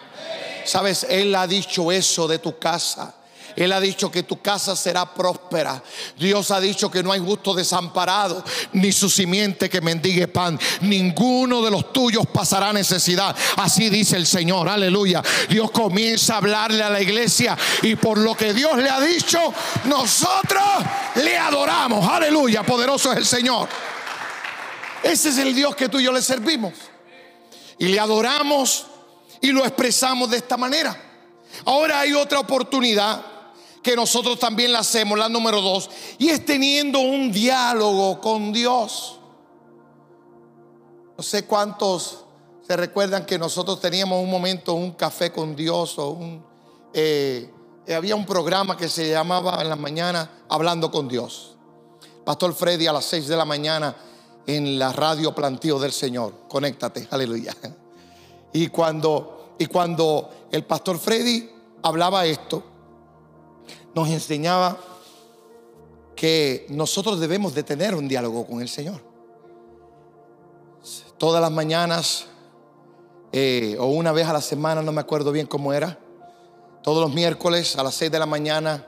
[0.65, 3.15] Sabes, Él ha dicho eso de tu casa.
[3.57, 5.83] Él ha dicho que tu casa será próspera.
[6.19, 10.59] Dios ha dicho que no hay justo desamparado, ni su simiente que mendigue pan.
[10.81, 13.37] Ninguno de los tuyos pasará necesidad.
[13.57, 14.69] Así dice el Señor.
[14.69, 15.23] Aleluya.
[15.49, 19.39] Dios comienza a hablarle a la iglesia y por lo que Dios le ha dicho,
[19.85, 20.63] nosotros
[21.17, 22.09] le adoramos.
[22.09, 22.63] Aleluya.
[22.63, 23.69] Poderoso es el Señor.
[25.03, 26.75] Ese es el Dios que tú y yo le servimos.
[27.79, 28.87] Y le adoramos
[29.41, 30.97] y lo expresamos de esta manera.
[31.65, 33.25] Ahora hay otra oportunidad
[33.83, 39.19] que nosotros también la hacemos, la número dos, y es teniendo un diálogo con Dios.
[41.17, 42.25] No sé cuántos
[42.67, 46.45] se recuerdan que nosotros teníamos un momento, un café con Dios o un...
[46.95, 47.51] Eh,
[47.89, 51.57] había un programa que se llamaba en la mañana Hablando con Dios.
[52.25, 53.97] Pastor Freddy a las seis de la mañana
[54.47, 56.33] en la radio plantío del Señor.
[56.49, 57.55] Conéctate, aleluya.
[58.53, 61.51] Y cuando, y cuando el pastor Freddy
[61.83, 62.63] hablaba esto,
[63.95, 64.79] nos enseñaba
[66.15, 69.01] que nosotros debemos de tener un diálogo con el Señor.
[71.19, 72.27] Todas las mañanas,
[73.33, 75.99] eh, o una vez a la semana, no me acuerdo bien cómo era,
[76.83, 78.87] todos los miércoles a las 6 de la mañana,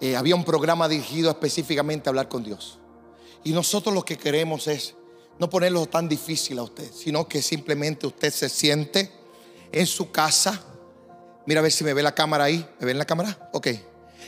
[0.00, 2.78] eh, había un programa dirigido específicamente a hablar con Dios.
[3.44, 4.94] Y nosotros lo que queremos es
[5.38, 9.10] no ponerlo tan difícil a usted, sino que simplemente usted se siente
[9.70, 10.60] en su casa.
[11.46, 12.66] Mira a ver si me ve la cámara ahí.
[12.80, 13.50] ¿Me ven la cámara?
[13.52, 13.68] Ok.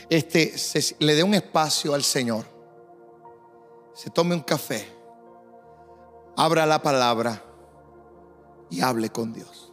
[0.09, 0.53] Este,
[0.99, 2.45] le dé un espacio al Señor.
[3.95, 4.87] Se tome un café.
[6.35, 7.43] Abra la palabra
[8.69, 9.71] y hable con Dios.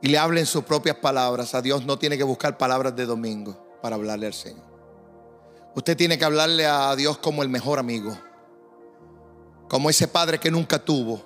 [0.00, 1.54] Y le hable en sus propias palabras.
[1.54, 4.71] A Dios no tiene que buscar palabras de domingo para hablarle al Señor.
[5.74, 8.16] Usted tiene que hablarle a Dios como el mejor amigo.
[9.68, 11.22] Como ese padre que nunca tuvo.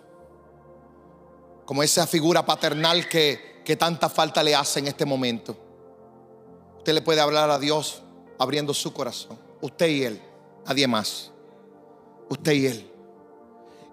[1.64, 5.56] Como esa figura paternal que, que tanta falta le hace en este momento.
[6.78, 8.02] Usted le puede hablar a Dios
[8.38, 9.36] abriendo su corazón.
[9.60, 10.22] Usted y Él.
[10.64, 11.32] Nadie más.
[12.28, 12.90] Usted y Él.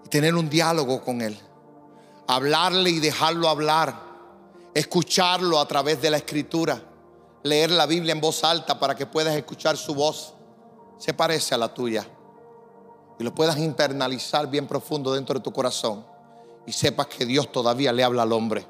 [0.04, 1.36] Y tener un diálogo con Él.
[2.28, 4.00] Hablarle y dejarlo hablar.
[4.72, 6.80] Escucharlo a través de la escritura.
[7.42, 10.33] Leer la Biblia en voz alta para que puedas escuchar su voz
[11.04, 12.06] se parece a la tuya
[13.18, 16.02] y lo puedas internalizar bien profundo dentro de tu corazón
[16.64, 18.66] y sepas que Dios todavía le habla al hombre.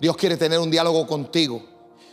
[0.00, 1.60] Dios quiere tener un diálogo contigo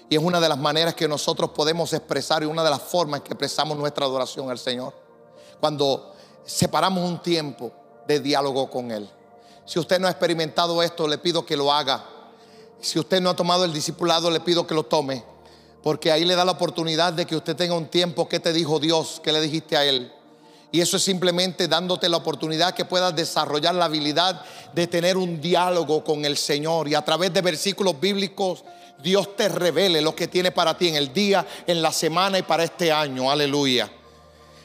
[0.09, 3.21] y es una de las maneras que nosotros podemos expresar y una de las formas
[3.21, 4.91] que expresamos nuestra adoración al Señor.
[5.59, 7.71] Cuando separamos un tiempo
[8.07, 9.07] de diálogo con Él.
[9.65, 12.03] Si usted no ha experimentado esto, le pido que lo haga.
[12.79, 15.23] Si usted no ha tomado el discipulado, le pido que lo tome.
[15.83, 18.79] Porque ahí le da la oportunidad de que usted tenga un tiempo que te dijo
[18.79, 20.11] Dios, que le dijiste a Él.
[20.71, 24.41] Y eso es simplemente dándote la oportunidad que puedas desarrollar la habilidad
[24.73, 26.87] de tener un diálogo con el Señor.
[26.87, 28.63] Y a través de versículos bíblicos,
[29.03, 32.43] Dios te revele lo que tiene para ti en el día, en la semana y
[32.43, 33.29] para este año.
[33.29, 33.91] Aleluya.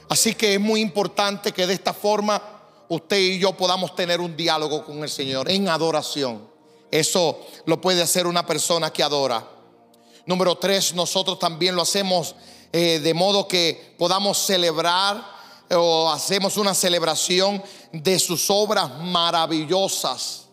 [0.08, 2.40] Así que es muy importante que de esta forma
[2.88, 6.46] usted y yo podamos tener un diálogo con el Señor en adoración.
[6.90, 9.55] Eso lo puede hacer una persona que adora.
[10.26, 12.34] Número tres, nosotros también lo hacemos
[12.72, 15.24] eh, de modo que podamos celebrar
[15.70, 17.62] o hacemos una celebración
[17.92, 20.48] de sus obras maravillosas.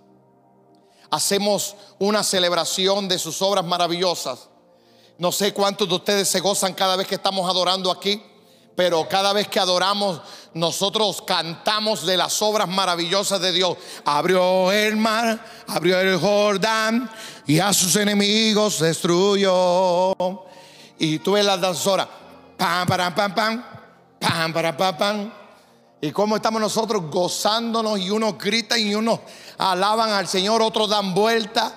[1.10, 4.48] Hacemos una celebración de sus obras maravillosas.
[5.18, 8.24] No sé cuántos de ustedes se gozan cada vez que estamos adorando aquí,
[8.76, 10.22] pero cada vez que adoramos,
[10.54, 13.78] nosotros cantamos de las obras maravillosas de Dios.
[14.06, 17.10] Abrió el mar, abrió el Jordán
[17.46, 20.16] y a sus enemigos destruyó.
[20.98, 22.08] Y tú ves las danzoras,
[22.58, 23.64] pam, pam, pam, pam,
[24.20, 25.34] pam, pam, pam, pam.
[26.02, 29.20] Y cómo estamos nosotros gozándonos y unos gritan y unos
[29.58, 31.76] alaban al Señor, otros dan vuelta.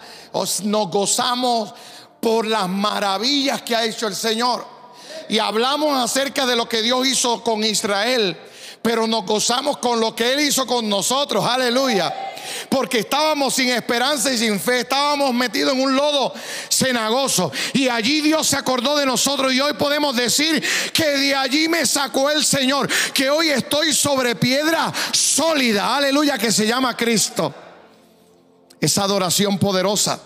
[0.64, 1.72] Nos gozamos
[2.20, 4.75] por las maravillas que ha hecho el Señor.
[5.28, 8.36] Y hablamos acerca de lo que Dios hizo con Israel,
[8.82, 11.44] pero nos gozamos con lo que Él hizo con nosotros.
[11.44, 12.14] Aleluya.
[12.68, 16.32] Porque estábamos sin esperanza y sin fe, estábamos metidos en un lodo
[16.70, 17.50] cenagoso.
[17.72, 20.62] Y allí Dios se acordó de nosotros y hoy podemos decir
[20.92, 26.52] que de allí me sacó el Señor, que hoy estoy sobre piedra sólida, aleluya, que
[26.52, 27.52] se llama Cristo.
[28.80, 30.20] Esa adoración poderosa,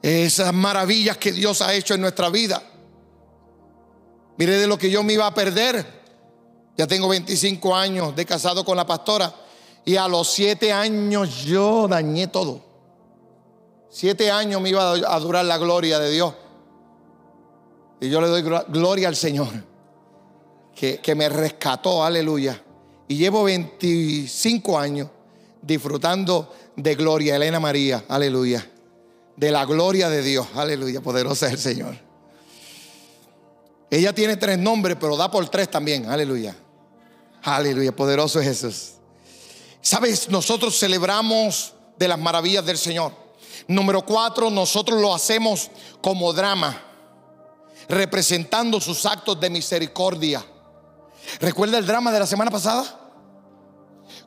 [0.00, 2.62] esas maravillas que Dios ha hecho en nuestra vida.
[4.40, 5.84] Mire de lo que yo me iba a perder
[6.74, 9.34] ya tengo 25 años de casado con la pastora
[9.84, 12.62] y a los 7 años yo dañé todo.
[13.90, 16.32] Siete años me iba a durar la gloria de Dios.
[18.00, 19.48] Y yo le doy gloria al Señor,
[20.74, 22.62] que, que me rescató, aleluya.
[23.08, 25.08] Y llevo 25 años
[25.60, 28.66] disfrutando de gloria, Elena María, aleluya.
[29.36, 32.09] De la gloria de Dios, aleluya, poderosa es el Señor.
[33.90, 36.54] Ella tiene tres nombres, pero da por tres también, aleluya.
[37.42, 38.92] Aleluya, poderoso es Jesús.
[39.80, 43.12] Sabes, nosotros celebramos de las maravillas del Señor.
[43.66, 45.70] Número cuatro, nosotros lo hacemos
[46.00, 46.80] como drama,
[47.88, 50.44] representando sus actos de misericordia.
[51.40, 53.00] ¿Recuerda el drama de la semana pasada?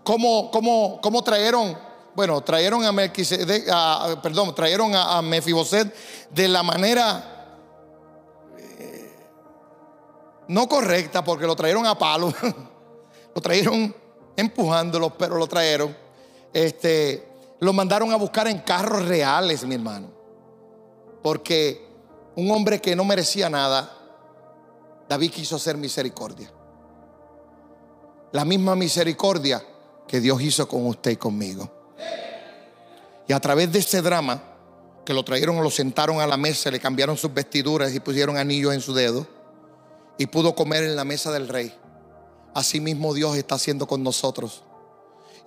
[0.03, 1.77] ¿Cómo, cómo, cómo trajeron,
[2.15, 3.65] bueno, trajeron a Melquisedec,
[4.21, 5.93] perdón, trajeron a, Mefiboset
[6.29, 7.32] de la manera
[10.47, 12.33] no correcta, porque lo trajeron a palo.
[13.35, 13.95] Lo trajeron
[14.35, 15.97] empujándolo, pero lo trajeron.
[16.53, 17.27] Este,
[17.59, 20.11] lo mandaron a buscar en carros reales, mi hermano.
[21.23, 21.83] Porque
[22.35, 23.91] un hombre que no merecía nada,
[25.09, 26.51] David quiso hacer misericordia.
[28.31, 29.63] La misma misericordia
[30.07, 31.71] que Dios hizo con usted y conmigo.
[33.27, 34.43] Y a través de ese drama,
[35.05, 38.73] que lo trajeron, lo sentaron a la mesa, le cambiaron sus vestiduras y pusieron anillos
[38.73, 39.25] en su dedo,
[40.17, 41.73] y pudo comer en la mesa del rey.
[42.53, 44.63] Así mismo Dios está haciendo con nosotros.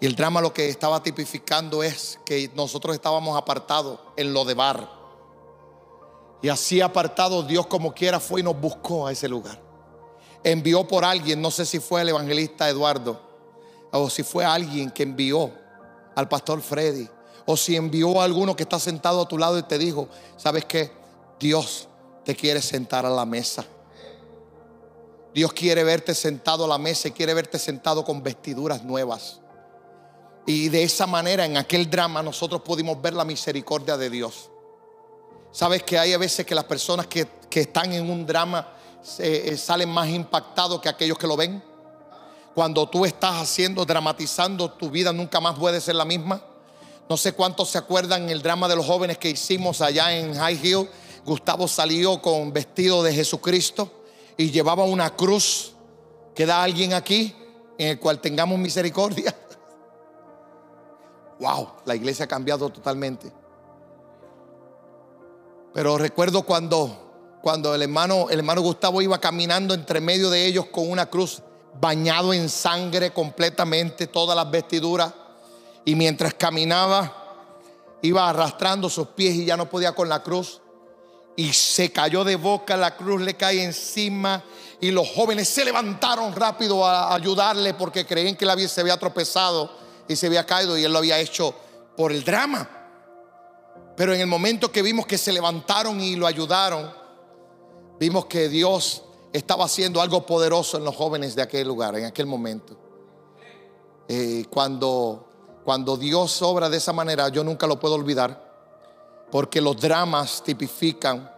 [0.00, 4.54] Y el drama lo que estaba tipificando es que nosotros estábamos apartados en lo de
[4.54, 4.90] bar.
[6.42, 9.60] Y así apartado Dios como quiera fue y nos buscó a ese lugar.
[10.44, 13.20] Envió por alguien, no sé si fue el evangelista Eduardo,
[13.90, 15.50] o si fue alguien que envió
[16.14, 17.08] al pastor Freddy,
[17.46, 20.64] o si envió a alguno que está sentado a tu lado y te dijo, ¿sabes
[20.66, 20.92] qué?
[21.40, 21.88] Dios
[22.24, 23.64] te quiere sentar a la mesa.
[25.36, 29.38] Dios quiere verte sentado a la mesa y quiere verte sentado con vestiduras nuevas.
[30.46, 34.48] Y de esa manera, en aquel drama, nosotros pudimos ver la misericordia de Dios.
[35.52, 38.66] Sabes que hay a veces que las personas que, están en un drama
[39.18, 41.62] eh, salen más impactados que aquellos que lo ven.
[42.54, 46.42] Cuando tú estás haciendo, dramatizando, tu vida nunca más puede ser la misma.
[47.10, 50.66] No sé cuántos se acuerdan el drama de los jóvenes que hicimos allá en High
[50.66, 50.88] Hill.
[51.26, 53.95] Gustavo salió con vestido de Jesucristo
[54.36, 55.72] y llevaba una cruz.
[56.34, 57.34] ¿Queda alguien aquí
[57.78, 59.34] en el cual tengamos misericordia?
[61.38, 63.30] Wow, la iglesia ha cambiado totalmente.
[65.74, 70.64] Pero recuerdo cuando, cuando el, hermano, el hermano Gustavo iba caminando entre medio de ellos
[70.72, 71.42] con una cruz
[71.78, 75.12] bañado en sangre completamente, todas las vestiduras.
[75.84, 77.12] Y mientras caminaba,
[78.00, 80.62] iba arrastrando sus pies y ya no podía con la cruz
[81.36, 84.42] y se cayó de boca, la cruz le cae encima
[84.80, 89.70] y los jóvenes se levantaron rápido a ayudarle porque creían que él se había tropezado
[90.08, 91.54] y se había caído y él lo había hecho
[91.96, 92.68] por el drama.
[93.96, 96.90] Pero en el momento que vimos que se levantaron y lo ayudaron,
[98.00, 102.26] vimos que Dios estaba haciendo algo poderoso en los jóvenes de aquel lugar, en aquel
[102.26, 102.76] momento.
[104.08, 105.28] Eh, cuando,
[105.64, 108.45] cuando Dios obra de esa manera, yo nunca lo puedo olvidar
[109.30, 111.30] porque los dramas tipifican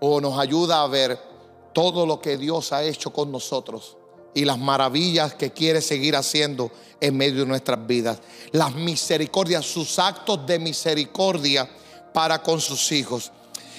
[0.00, 1.18] o nos ayuda a ver
[1.72, 3.96] todo lo que Dios ha hecho con nosotros
[4.34, 6.70] y las maravillas que quiere seguir haciendo
[7.00, 8.18] en medio de nuestras vidas.
[8.52, 11.68] Las misericordias, sus actos de misericordia
[12.12, 13.32] para con sus hijos.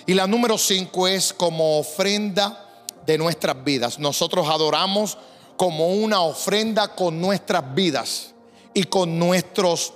[0.05, 3.99] Y la número cinco es como ofrenda de nuestras vidas.
[3.99, 5.17] Nosotros adoramos
[5.55, 8.33] como una ofrenda con nuestras vidas
[8.73, 9.93] y con nuestros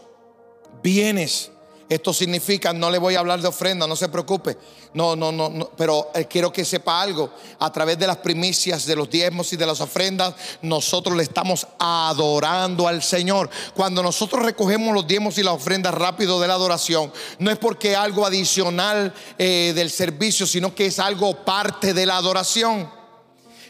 [0.84, 1.52] bienes.
[1.88, 4.58] Esto significa, no le voy a hablar de ofrenda, no se preocupe.
[4.96, 7.30] No, no, no, pero eh, quiero que sepa algo.
[7.60, 10.34] A través de las primicias, de los diezmos y de las ofrendas,
[10.64, 13.52] nosotros le estamos adorando al Señor.
[13.76, 17.96] Cuando nosotros recogemos los diezmos y las ofrendas rápido de la adoración, no es porque
[17.96, 22.90] algo adicional eh, del servicio, sino que es algo parte de la adoración.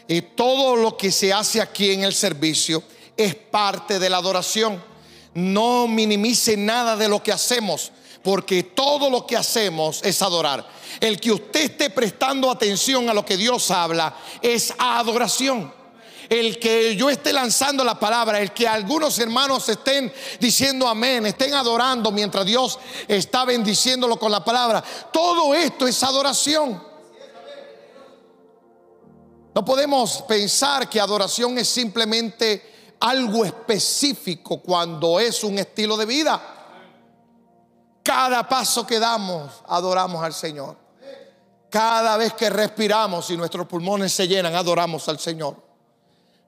[0.08, 2.82] Y todo lo que se hace aquí en el servicio
[3.14, 4.82] es parte de la adoración.
[5.34, 7.92] No minimice nada de lo que hacemos
[8.26, 10.66] porque todo lo que hacemos es adorar.
[10.98, 15.72] El que usted esté prestando atención a lo que Dios habla es adoración.
[16.28, 21.54] el que yo esté lanzando la palabra, el que algunos hermanos estén diciendo amén, estén
[21.54, 24.82] adorando mientras Dios está bendiciéndolo con la palabra.
[25.12, 26.82] Todo esto es adoración.
[29.54, 36.55] No podemos pensar que adoración es simplemente algo específico cuando es un estilo de vida.
[38.06, 40.76] Cada paso que damos, adoramos al Señor.
[41.68, 45.56] Cada vez que respiramos y nuestros pulmones se llenan, adoramos al Señor.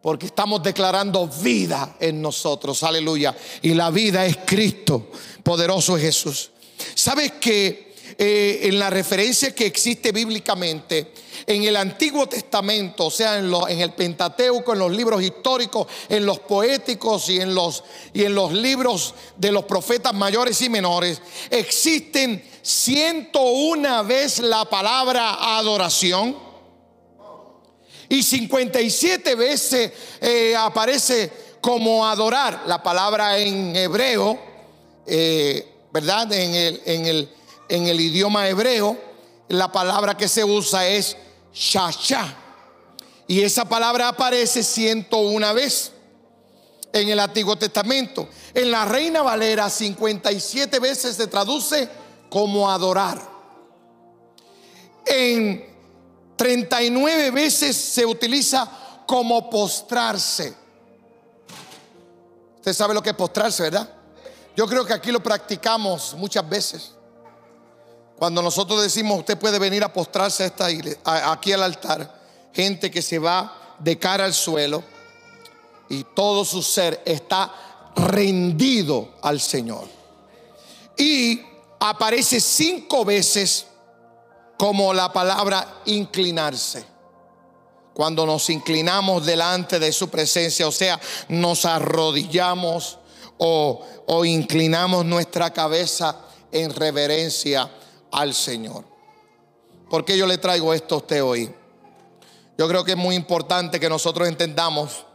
[0.01, 3.37] Porque estamos declarando vida en nosotros, aleluya.
[3.61, 5.11] Y la vida es Cristo,
[5.43, 6.53] poderoso es Jesús.
[6.95, 11.13] ¿Sabes que eh, en la referencia que existe bíblicamente,
[11.47, 16.41] en el Antiguo Testamento, o sea, en, el Pentateuco, en los libros históricos, en los
[16.41, 22.43] poéticos y en los, y en los libros de los profetas mayores y menores, existen
[22.63, 26.49] 101 veces la palabra adoración
[28.09, 31.31] y 57 veces eh, aparece
[31.61, 34.39] como adorar la palabra en hebreo,
[35.07, 36.33] eh, ¿verdad?
[36.33, 37.29] En el, en, el,
[37.69, 38.97] en el idioma hebreo,
[39.49, 41.17] la palabra que se usa es
[41.53, 42.35] shasha.
[43.27, 45.93] Y esa palabra aparece 101 veces
[46.93, 48.29] en el Antiguo Testamento.
[48.55, 51.89] En la Reina Valera 57 veces se traduce
[52.31, 53.21] como adorar.
[55.05, 55.67] En
[56.37, 58.69] 39 veces se utiliza
[59.07, 60.55] como postrarse.
[62.57, 63.89] Usted sabe lo que es postrarse, ¿verdad?
[64.57, 66.93] Yo creo que aquí lo practicamos muchas veces.
[68.19, 72.21] Cuando nosotros decimos, usted puede venir a postrarse a esta iglesia, aquí al altar,
[72.53, 74.83] gente que se va de cara al suelo
[75.89, 79.87] y todo su ser está rendido al Señor.
[80.97, 81.41] Y
[81.79, 83.67] aparece cinco veces
[84.57, 86.85] como la palabra inclinarse.
[87.95, 92.99] Cuando nos inclinamos delante de su presencia, o sea, nos arrodillamos
[93.39, 96.17] o, o inclinamos nuestra cabeza
[96.51, 97.71] en reverencia
[98.11, 98.85] al Señor.
[99.89, 101.53] ¿Por qué yo le traigo esto a usted hoy?
[102.59, 105.07] Yo creo que es muy importante que nosotros entendamos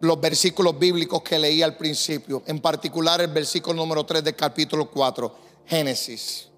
[0.00, 4.90] los versículos bíblicos que leí al principio, en particular el versículo número 3 del capítulo
[4.90, 5.34] 4,
[5.66, 6.48] Génesis.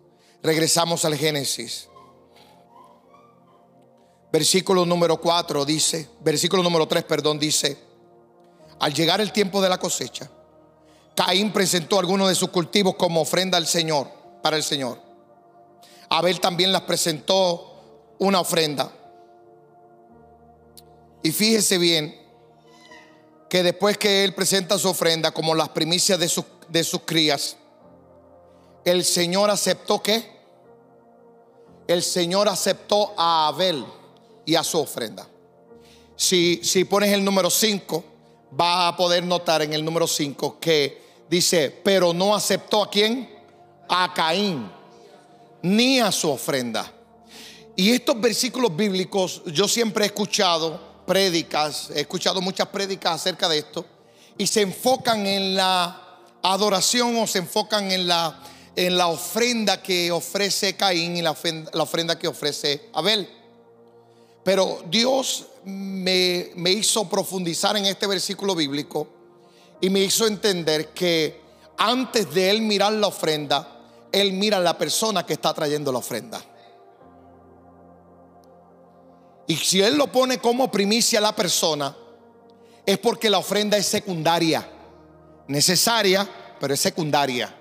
[0.42, 1.88] Regresamos al Génesis.
[4.32, 7.78] Versículo número 4 dice, versículo número 3, perdón, dice,
[8.80, 10.28] al llegar el tiempo de la cosecha,
[11.14, 15.00] Caín presentó algunos de sus cultivos como ofrenda al Señor, para el Señor.
[16.10, 18.92] Abel también las presentó una ofrenda.
[21.22, 22.14] Y fíjese bien,
[23.48, 26.30] que después que él presenta su ofrenda como las primicias de,
[26.68, 27.56] de sus crías,
[28.84, 30.30] el Señor aceptó qué?
[31.88, 33.82] El Señor aceptó a Abel
[34.44, 35.26] y a su ofrenda.
[36.16, 38.04] Si, si pones el número 5,
[38.50, 43.33] vas a poder notar en el número 5 que dice, pero no aceptó a quién?
[43.88, 44.70] A Caín,
[45.62, 46.92] ni a su ofrenda.
[47.76, 53.58] Y estos versículos bíblicos yo siempre he escuchado prédicas, he escuchado muchas prédicas acerca de
[53.58, 53.84] esto,
[54.38, 56.00] y se enfocan en la
[56.42, 58.40] adoración o se enfocan en la,
[58.76, 63.28] en la ofrenda que ofrece Caín y la ofrenda, la ofrenda que ofrece Abel.
[64.44, 69.08] Pero Dios me, me hizo profundizar en este versículo bíblico
[69.80, 71.40] y me hizo entender que
[71.78, 73.73] antes de él mirar la ofrenda,
[74.20, 76.40] él mira a la persona que está trayendo la ofrenda.
[79.46, 81.94] Y si Él lo pone como primicia a la persona,
[82.86, 84.70] es porque la ofrenda es secundaria.
[85.48, 87.54] Necesaria, pero es secundaria.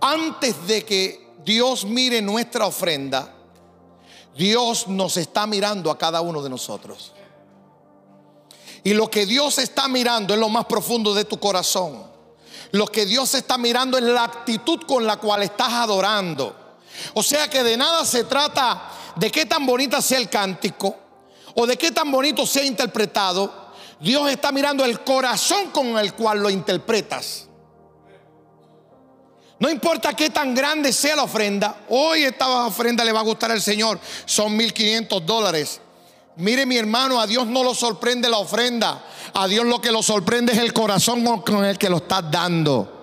[0.00, 3.32] Antes de que Dios mire nuestra ofrenda,
[4.36, 7.12] Dios nos está mirando a cada uno de nosotros.
[8.82, 12.15] Y lo que Dios está mirando es lo más profundo de tu corazón.
[12.76, 16.54] Lo que Dios está mirando es la actitud con la cual estás adorando.
[17.14, 20.94] O sea que de nada se trata de qué tan bonita sea el cántico
[21.54, 26.40] o de qué tan bonito sea interpretado, Dios está mirando el corazón con el cual
[26.40, 27.48] lo interpretas.
[29.58, 33.50] No importa qué tan grande sea la ofrenda, hoy esta ofrenda le va a gustar
[33.50, 35.80] al Señor, son 1500 dólares.
[36.36, 40.02] Mire mi hermano, a Dios no lo sorprende la ofrenda, a Dios lo que lo
[40.02, 42.96] sorprende es el corazón con el que lo estás dando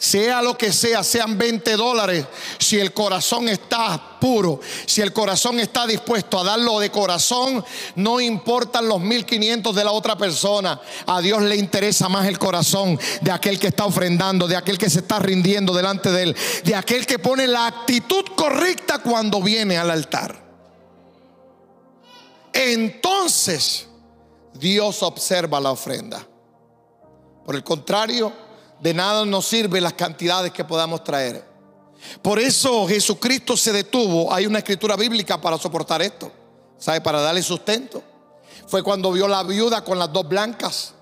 [0.00, 2.24] sea lo que sea, sean 20 dólares,
[2.58, 7.62] si el corazón está puro, si el corazón está dispuesto a darlo de corazón,
[7.96, 10.80] no importan los 1500 de la otra persona.
[11.06, 14.88] A Dios le interesa más el corazón de aquel que está ofrendando, de aquel que
[14.88, 19.76] se está rindiendo delante de él, de aquel que pone la actitud correcta cuando viene
[19.76, 20.49] al altar.
[22.60, 23.86] Entonces
[24.54, 26.26] Dios observa la ofrenda.
[27.44, 28.32] Por el contrario,
[28.80, 31.44] de nada nos sirven las cantidades que podamos traer.
[32.22, 34.32] Por eso Jesucristo se detuvo.
[34.32, 36.32] Hay una escritura bíblica para soportar esto.
[36.78, 37.00] ¿Sabe?
[37.00, 38.02] Para darle sustento.
[38.66, 40.94] Fue cuando vio la viuda con las dos blancas.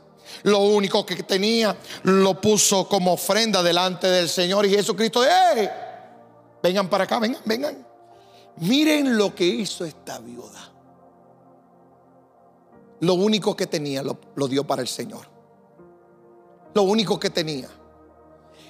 [0.42, 4.66] Lo único que tenía lo puso como ofrenda delante del Señor.
[4.66, 5.70] Y Jesucristo, ¡eh!
[6.62, 7.86] Vengan para acá, vengan, vengan.
[8.56, 10.72] Miren lo que hizo esta viuda.
[13.00, 15.26] Lo único que tenía lo, dio para el Señor.
[16.74, 17.68] Lo único que tenía.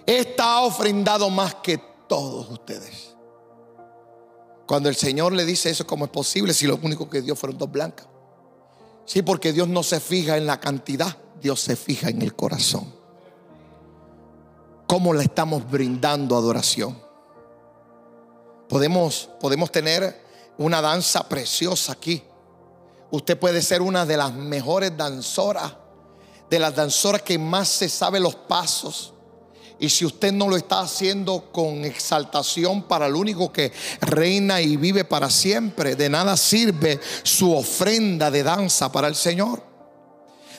[0.06, 3.14] Está ofrendado más que todos ustedes.
[4.66, 7.58] Cuando el Señor le dice eso, ¿cómo es posible si lo único que dio fueron
[7.58, 8.06] dos blancas?
[9.06, 12.92] Sí, porque Dios no se fija en la cantidad, Dios se fija en el corazón.
[14.86, 16.98] ¿Cómo le estamos brindando adoración?
[18.68, 20.22] Podemos, podemos tener
[20.58, 22.22] una danza preciosa aquí.
[23.10, 25.72] Usted puede ser una de las mejores danzoras,
[26.50, 29.14] de las danzoras que más se sabe los pasos.
[29.80, 34.76] Y si usted no lo está haciendo con exaltación para el único que reina y
[34.76, 39.62] vive para siempre, de nada sirve su ofrenda de danza para el Señor.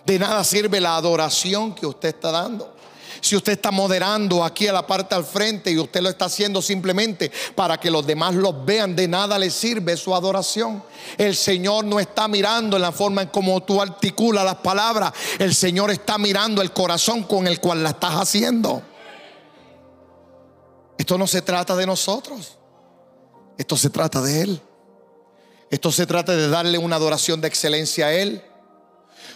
[0.05, 2.78] De nada sirve la adoración que usted está dando.
[3.21, 6.61] Si usted está moderando aquí a la parte al frente y usted lo está haciendo
[6.61, 10.83] simplemente para que los demás los vean, de nada le sirve su adoración.
[11.17, 15.13] El Señor no está mirando en la forma en cómo tú articulas las palabras.
[15.37, 18.81] El Señor está mirando el corazón con el cual la estás haciendo.
[20.97, 22.57] Esto no se trata de nosotros.
[23.57, 24.61] Esto se trata de Él.
[25.69, 28.43] Esto se trata de darle una adoración de excelencia a Él.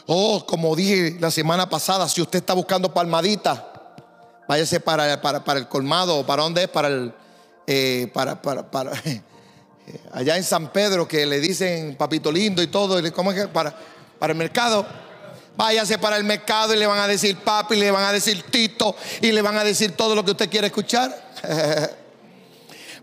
[0.05, 3.72] Oh, como dije la semana pasada, si usted está buscando palmadita,
[4.47, 6.69] váyase para, para, el colmado, ¿para dónde es?
[6.69, 7.13] Para el,
[7.67, 8.91] eh, para, para, para
[10.11, 13.47] allá en San Pedro, que le dicen papito lindo y todo, ¿cómo es que?
[13.47, 13.75] Para,
[14.19, 14.85] para el mercado.
[15.55, 18.41] Váyase para el mercado y le van a decir papi, y le van a decir
[18.49, 21.15] tito, y le van a decir todo lo que usted quiere escuchar.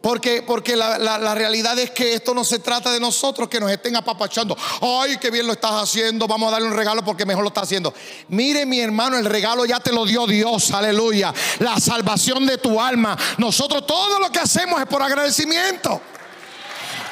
[0.01, 3.71] Porque, porque la, la, realidad es que esto no se trata de nosotros que nos
[3.71, 4.57] estén apapachando.
[4.81, 6.27] Ay, qué bien lo estás haciendo.
[6.27, 7.93] Vamos a darle un regalo porque mejor lo está haciendo.
[8.29, 10.71] Mire, mi hermano, el regalo ya te lo dio Dios.
[10.71, 11.35] Aleluya.
[11.59, 13.17] La salvación de tu alma.
[13.37, 16.01] Nosotros todo lo que hacemos es por agradecimiento.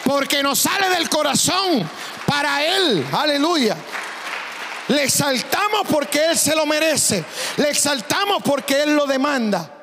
[0.04, 1.86] Porque nos sale del corazón
[2.24, 3.06] para Él.
[3.12, 3.76] Aleluya.
[4.88, 7.22] Le exaltamos porque Él se lo merece.
[7.58, 9.74] Le exaltamos porque Él lo demanda.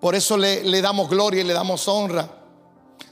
[0.00, 2.41] Por eso le, damos gloria y le damos honra.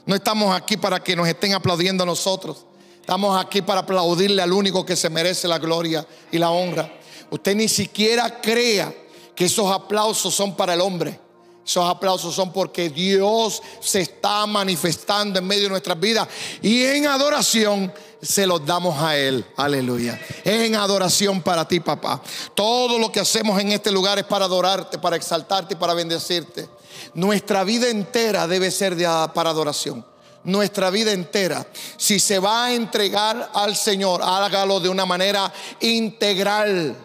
[0.05, 2.65] No estamos aquí para que nos estén aplaudiendo a nosotros.
[2.99, 6.91] Estamos aquí para aplaudirle al único que se merece la gloria y la honra.
[7.29, 8.93] Usted ni siquiera crea
[9.35, 11.19] que esos aplausos son para el hombre.
[11.65, 16.27] Esos aplausos son porque Dios se está manifestando en medio de nuestras vidas
[16.61, 19.45] y en adoración se los damos a Él.
[19.55, 20.19] Aleluya.
[20.43, 22.21] En adoración para ti, papá.
[22.55, 26.67] Todo lo que hacemos en este lugar es para adorarte, para exaltarte y para bendecirte.
[27.13, 28.95] Nuestra vida entera debe ser
[29.33, 30.05] para adoración.
[30.43, 31.67] Nuestra vida entera.
[31.97, 36.95] Si se va a entregar al Señor, hágalo de una manera integral,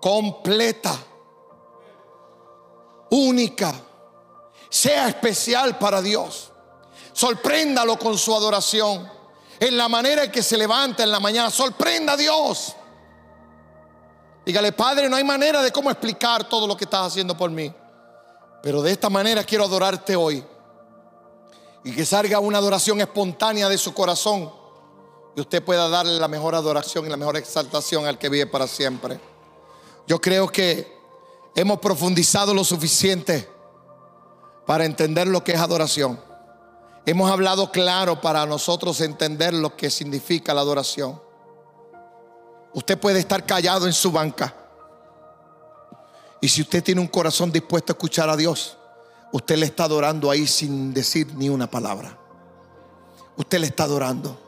[0.00, 0.98] completa,
[3.10, 3.74] única.
[4.70, 6.52] Sea especial para Dios.
[7.12, 9.10] Sorpréndalo con su adoración.
[9.60, 11.50] En la manera en que se levanta en la mañana.
[11.50, 12.74] Sorprenda a Dios.
[14.46, 17.70] Dígale, Padre, no hay manera de cómo explicar todo lo que estás haciendo por mí.
[18.62, 20.44] Pero de esta manera quiero adorarte hoy.
[21.84, 24.52] Y que salga una adoración espontánea de su corazón.
[25.36, 28.66] Y usted pueda darle la mejor adoración y la mejor exaltación al que vive para
[28.66, 29.20] siempre.
[30.06, 30.98] Yo creo que
[31.54, 33.48] hemos profundizado lo suficiente
[34.66, 36.20] para entender lo que es adoración.
[37.06, 41.20] Hemos hablado claro para nosotros entender lo que significa la adoración.
[42.74, 44.54] Usted puede estar callado en su banca
[46.40, 48.76] y si usted tiene un corazón dispuesto a escuchar a Dios,
[49.32, 52.16] usted le está adorando ahí sin decir ni una palabra.
[53.36, 54.38] Usted le está adorando.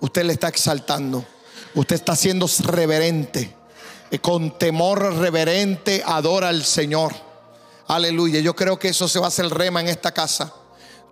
[0.00, 1.24] Usted le está exaltando.
[1.74, 3.54] Usted está siendo reverente.
[4.10, 7.12] Y con temor reverente adora al Señor.
[7.88, 8.40] Aleluya.
[8.40, 10.52] Yo creo que eso se va a hacer rema en esta casa.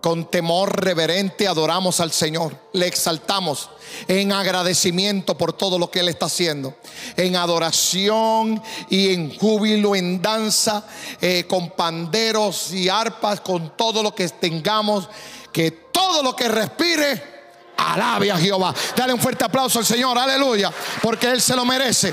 [0.05, 3.71] Con temor reverente adoramos al Señor, le exaltamos
[4.07, 6.75] en agradecimiento por todo lo que Él está haciendo,
[7.17, 10.85] en adoración y en júbilo, en danza,
[11.23, 15.09] eh, con panderos y arpas, con todo lo que tengamos,
[15.51, 17.23] que todo lo que respire,
[17.79, 18.75] alabe a Jehová.
[18.95, 22.13] Dale un fuerte aplauso al Señor, aleluya, porque Él se lo merece.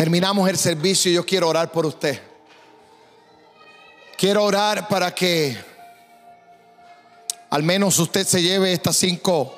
[0.00, 2.18] Terminamos el servicio y yo quiero orar por usted.
[4.16, 5.62] Quiero orar para que
[7.50, 9.54] al menos usted se lleve estas cinco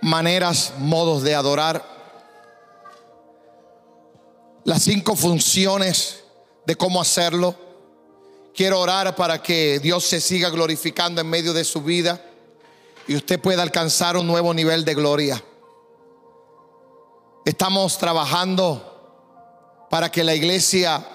[0.00, 1.84] maneras, modos de adorar,
[4.62, 6.22] las cinco funciones
[6.64, 7.56] de cómo hacerlo.
[8.54, 12.24] Quiero orar para que Dios se siga glorificando en medio de su vida
[13.08, 15.42] y usted pueda alcanzar un nuevo nivel de gloria.
[17.44, 18.90] Estamos trabajando
[19.92, 21.06] para que la iglesia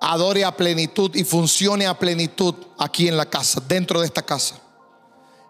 [0.00, 4.58] adore a plenitud y funcione a plenitud aquí en la casa, dentro de esta casa.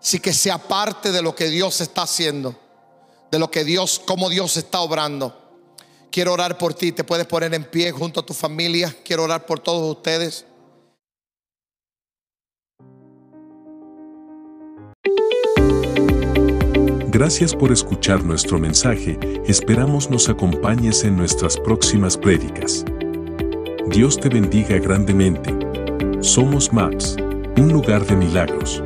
[0.03, 2.59] Así que sea parte de lo que Dios está haciendo,
[3.30, 5.40] de lo que Dios, cómo Dios está obrando.
[6.11, 8.92] Quiero orar por ti, te puedes poner en pie junto a tu familia.
[9.05, 10.47] Quiero orar por todos ustedes.
[17.15, 22.85] Gracias por escuchar nuestro mensaje, esperamos nos acompañes en nuestras próximas prédicas.
[23.87, 25.55] Dios te bendiga grandemente.
[26.19, 27.15] Somos MAPS,
[27.57, 28.83] un lugar de milagros.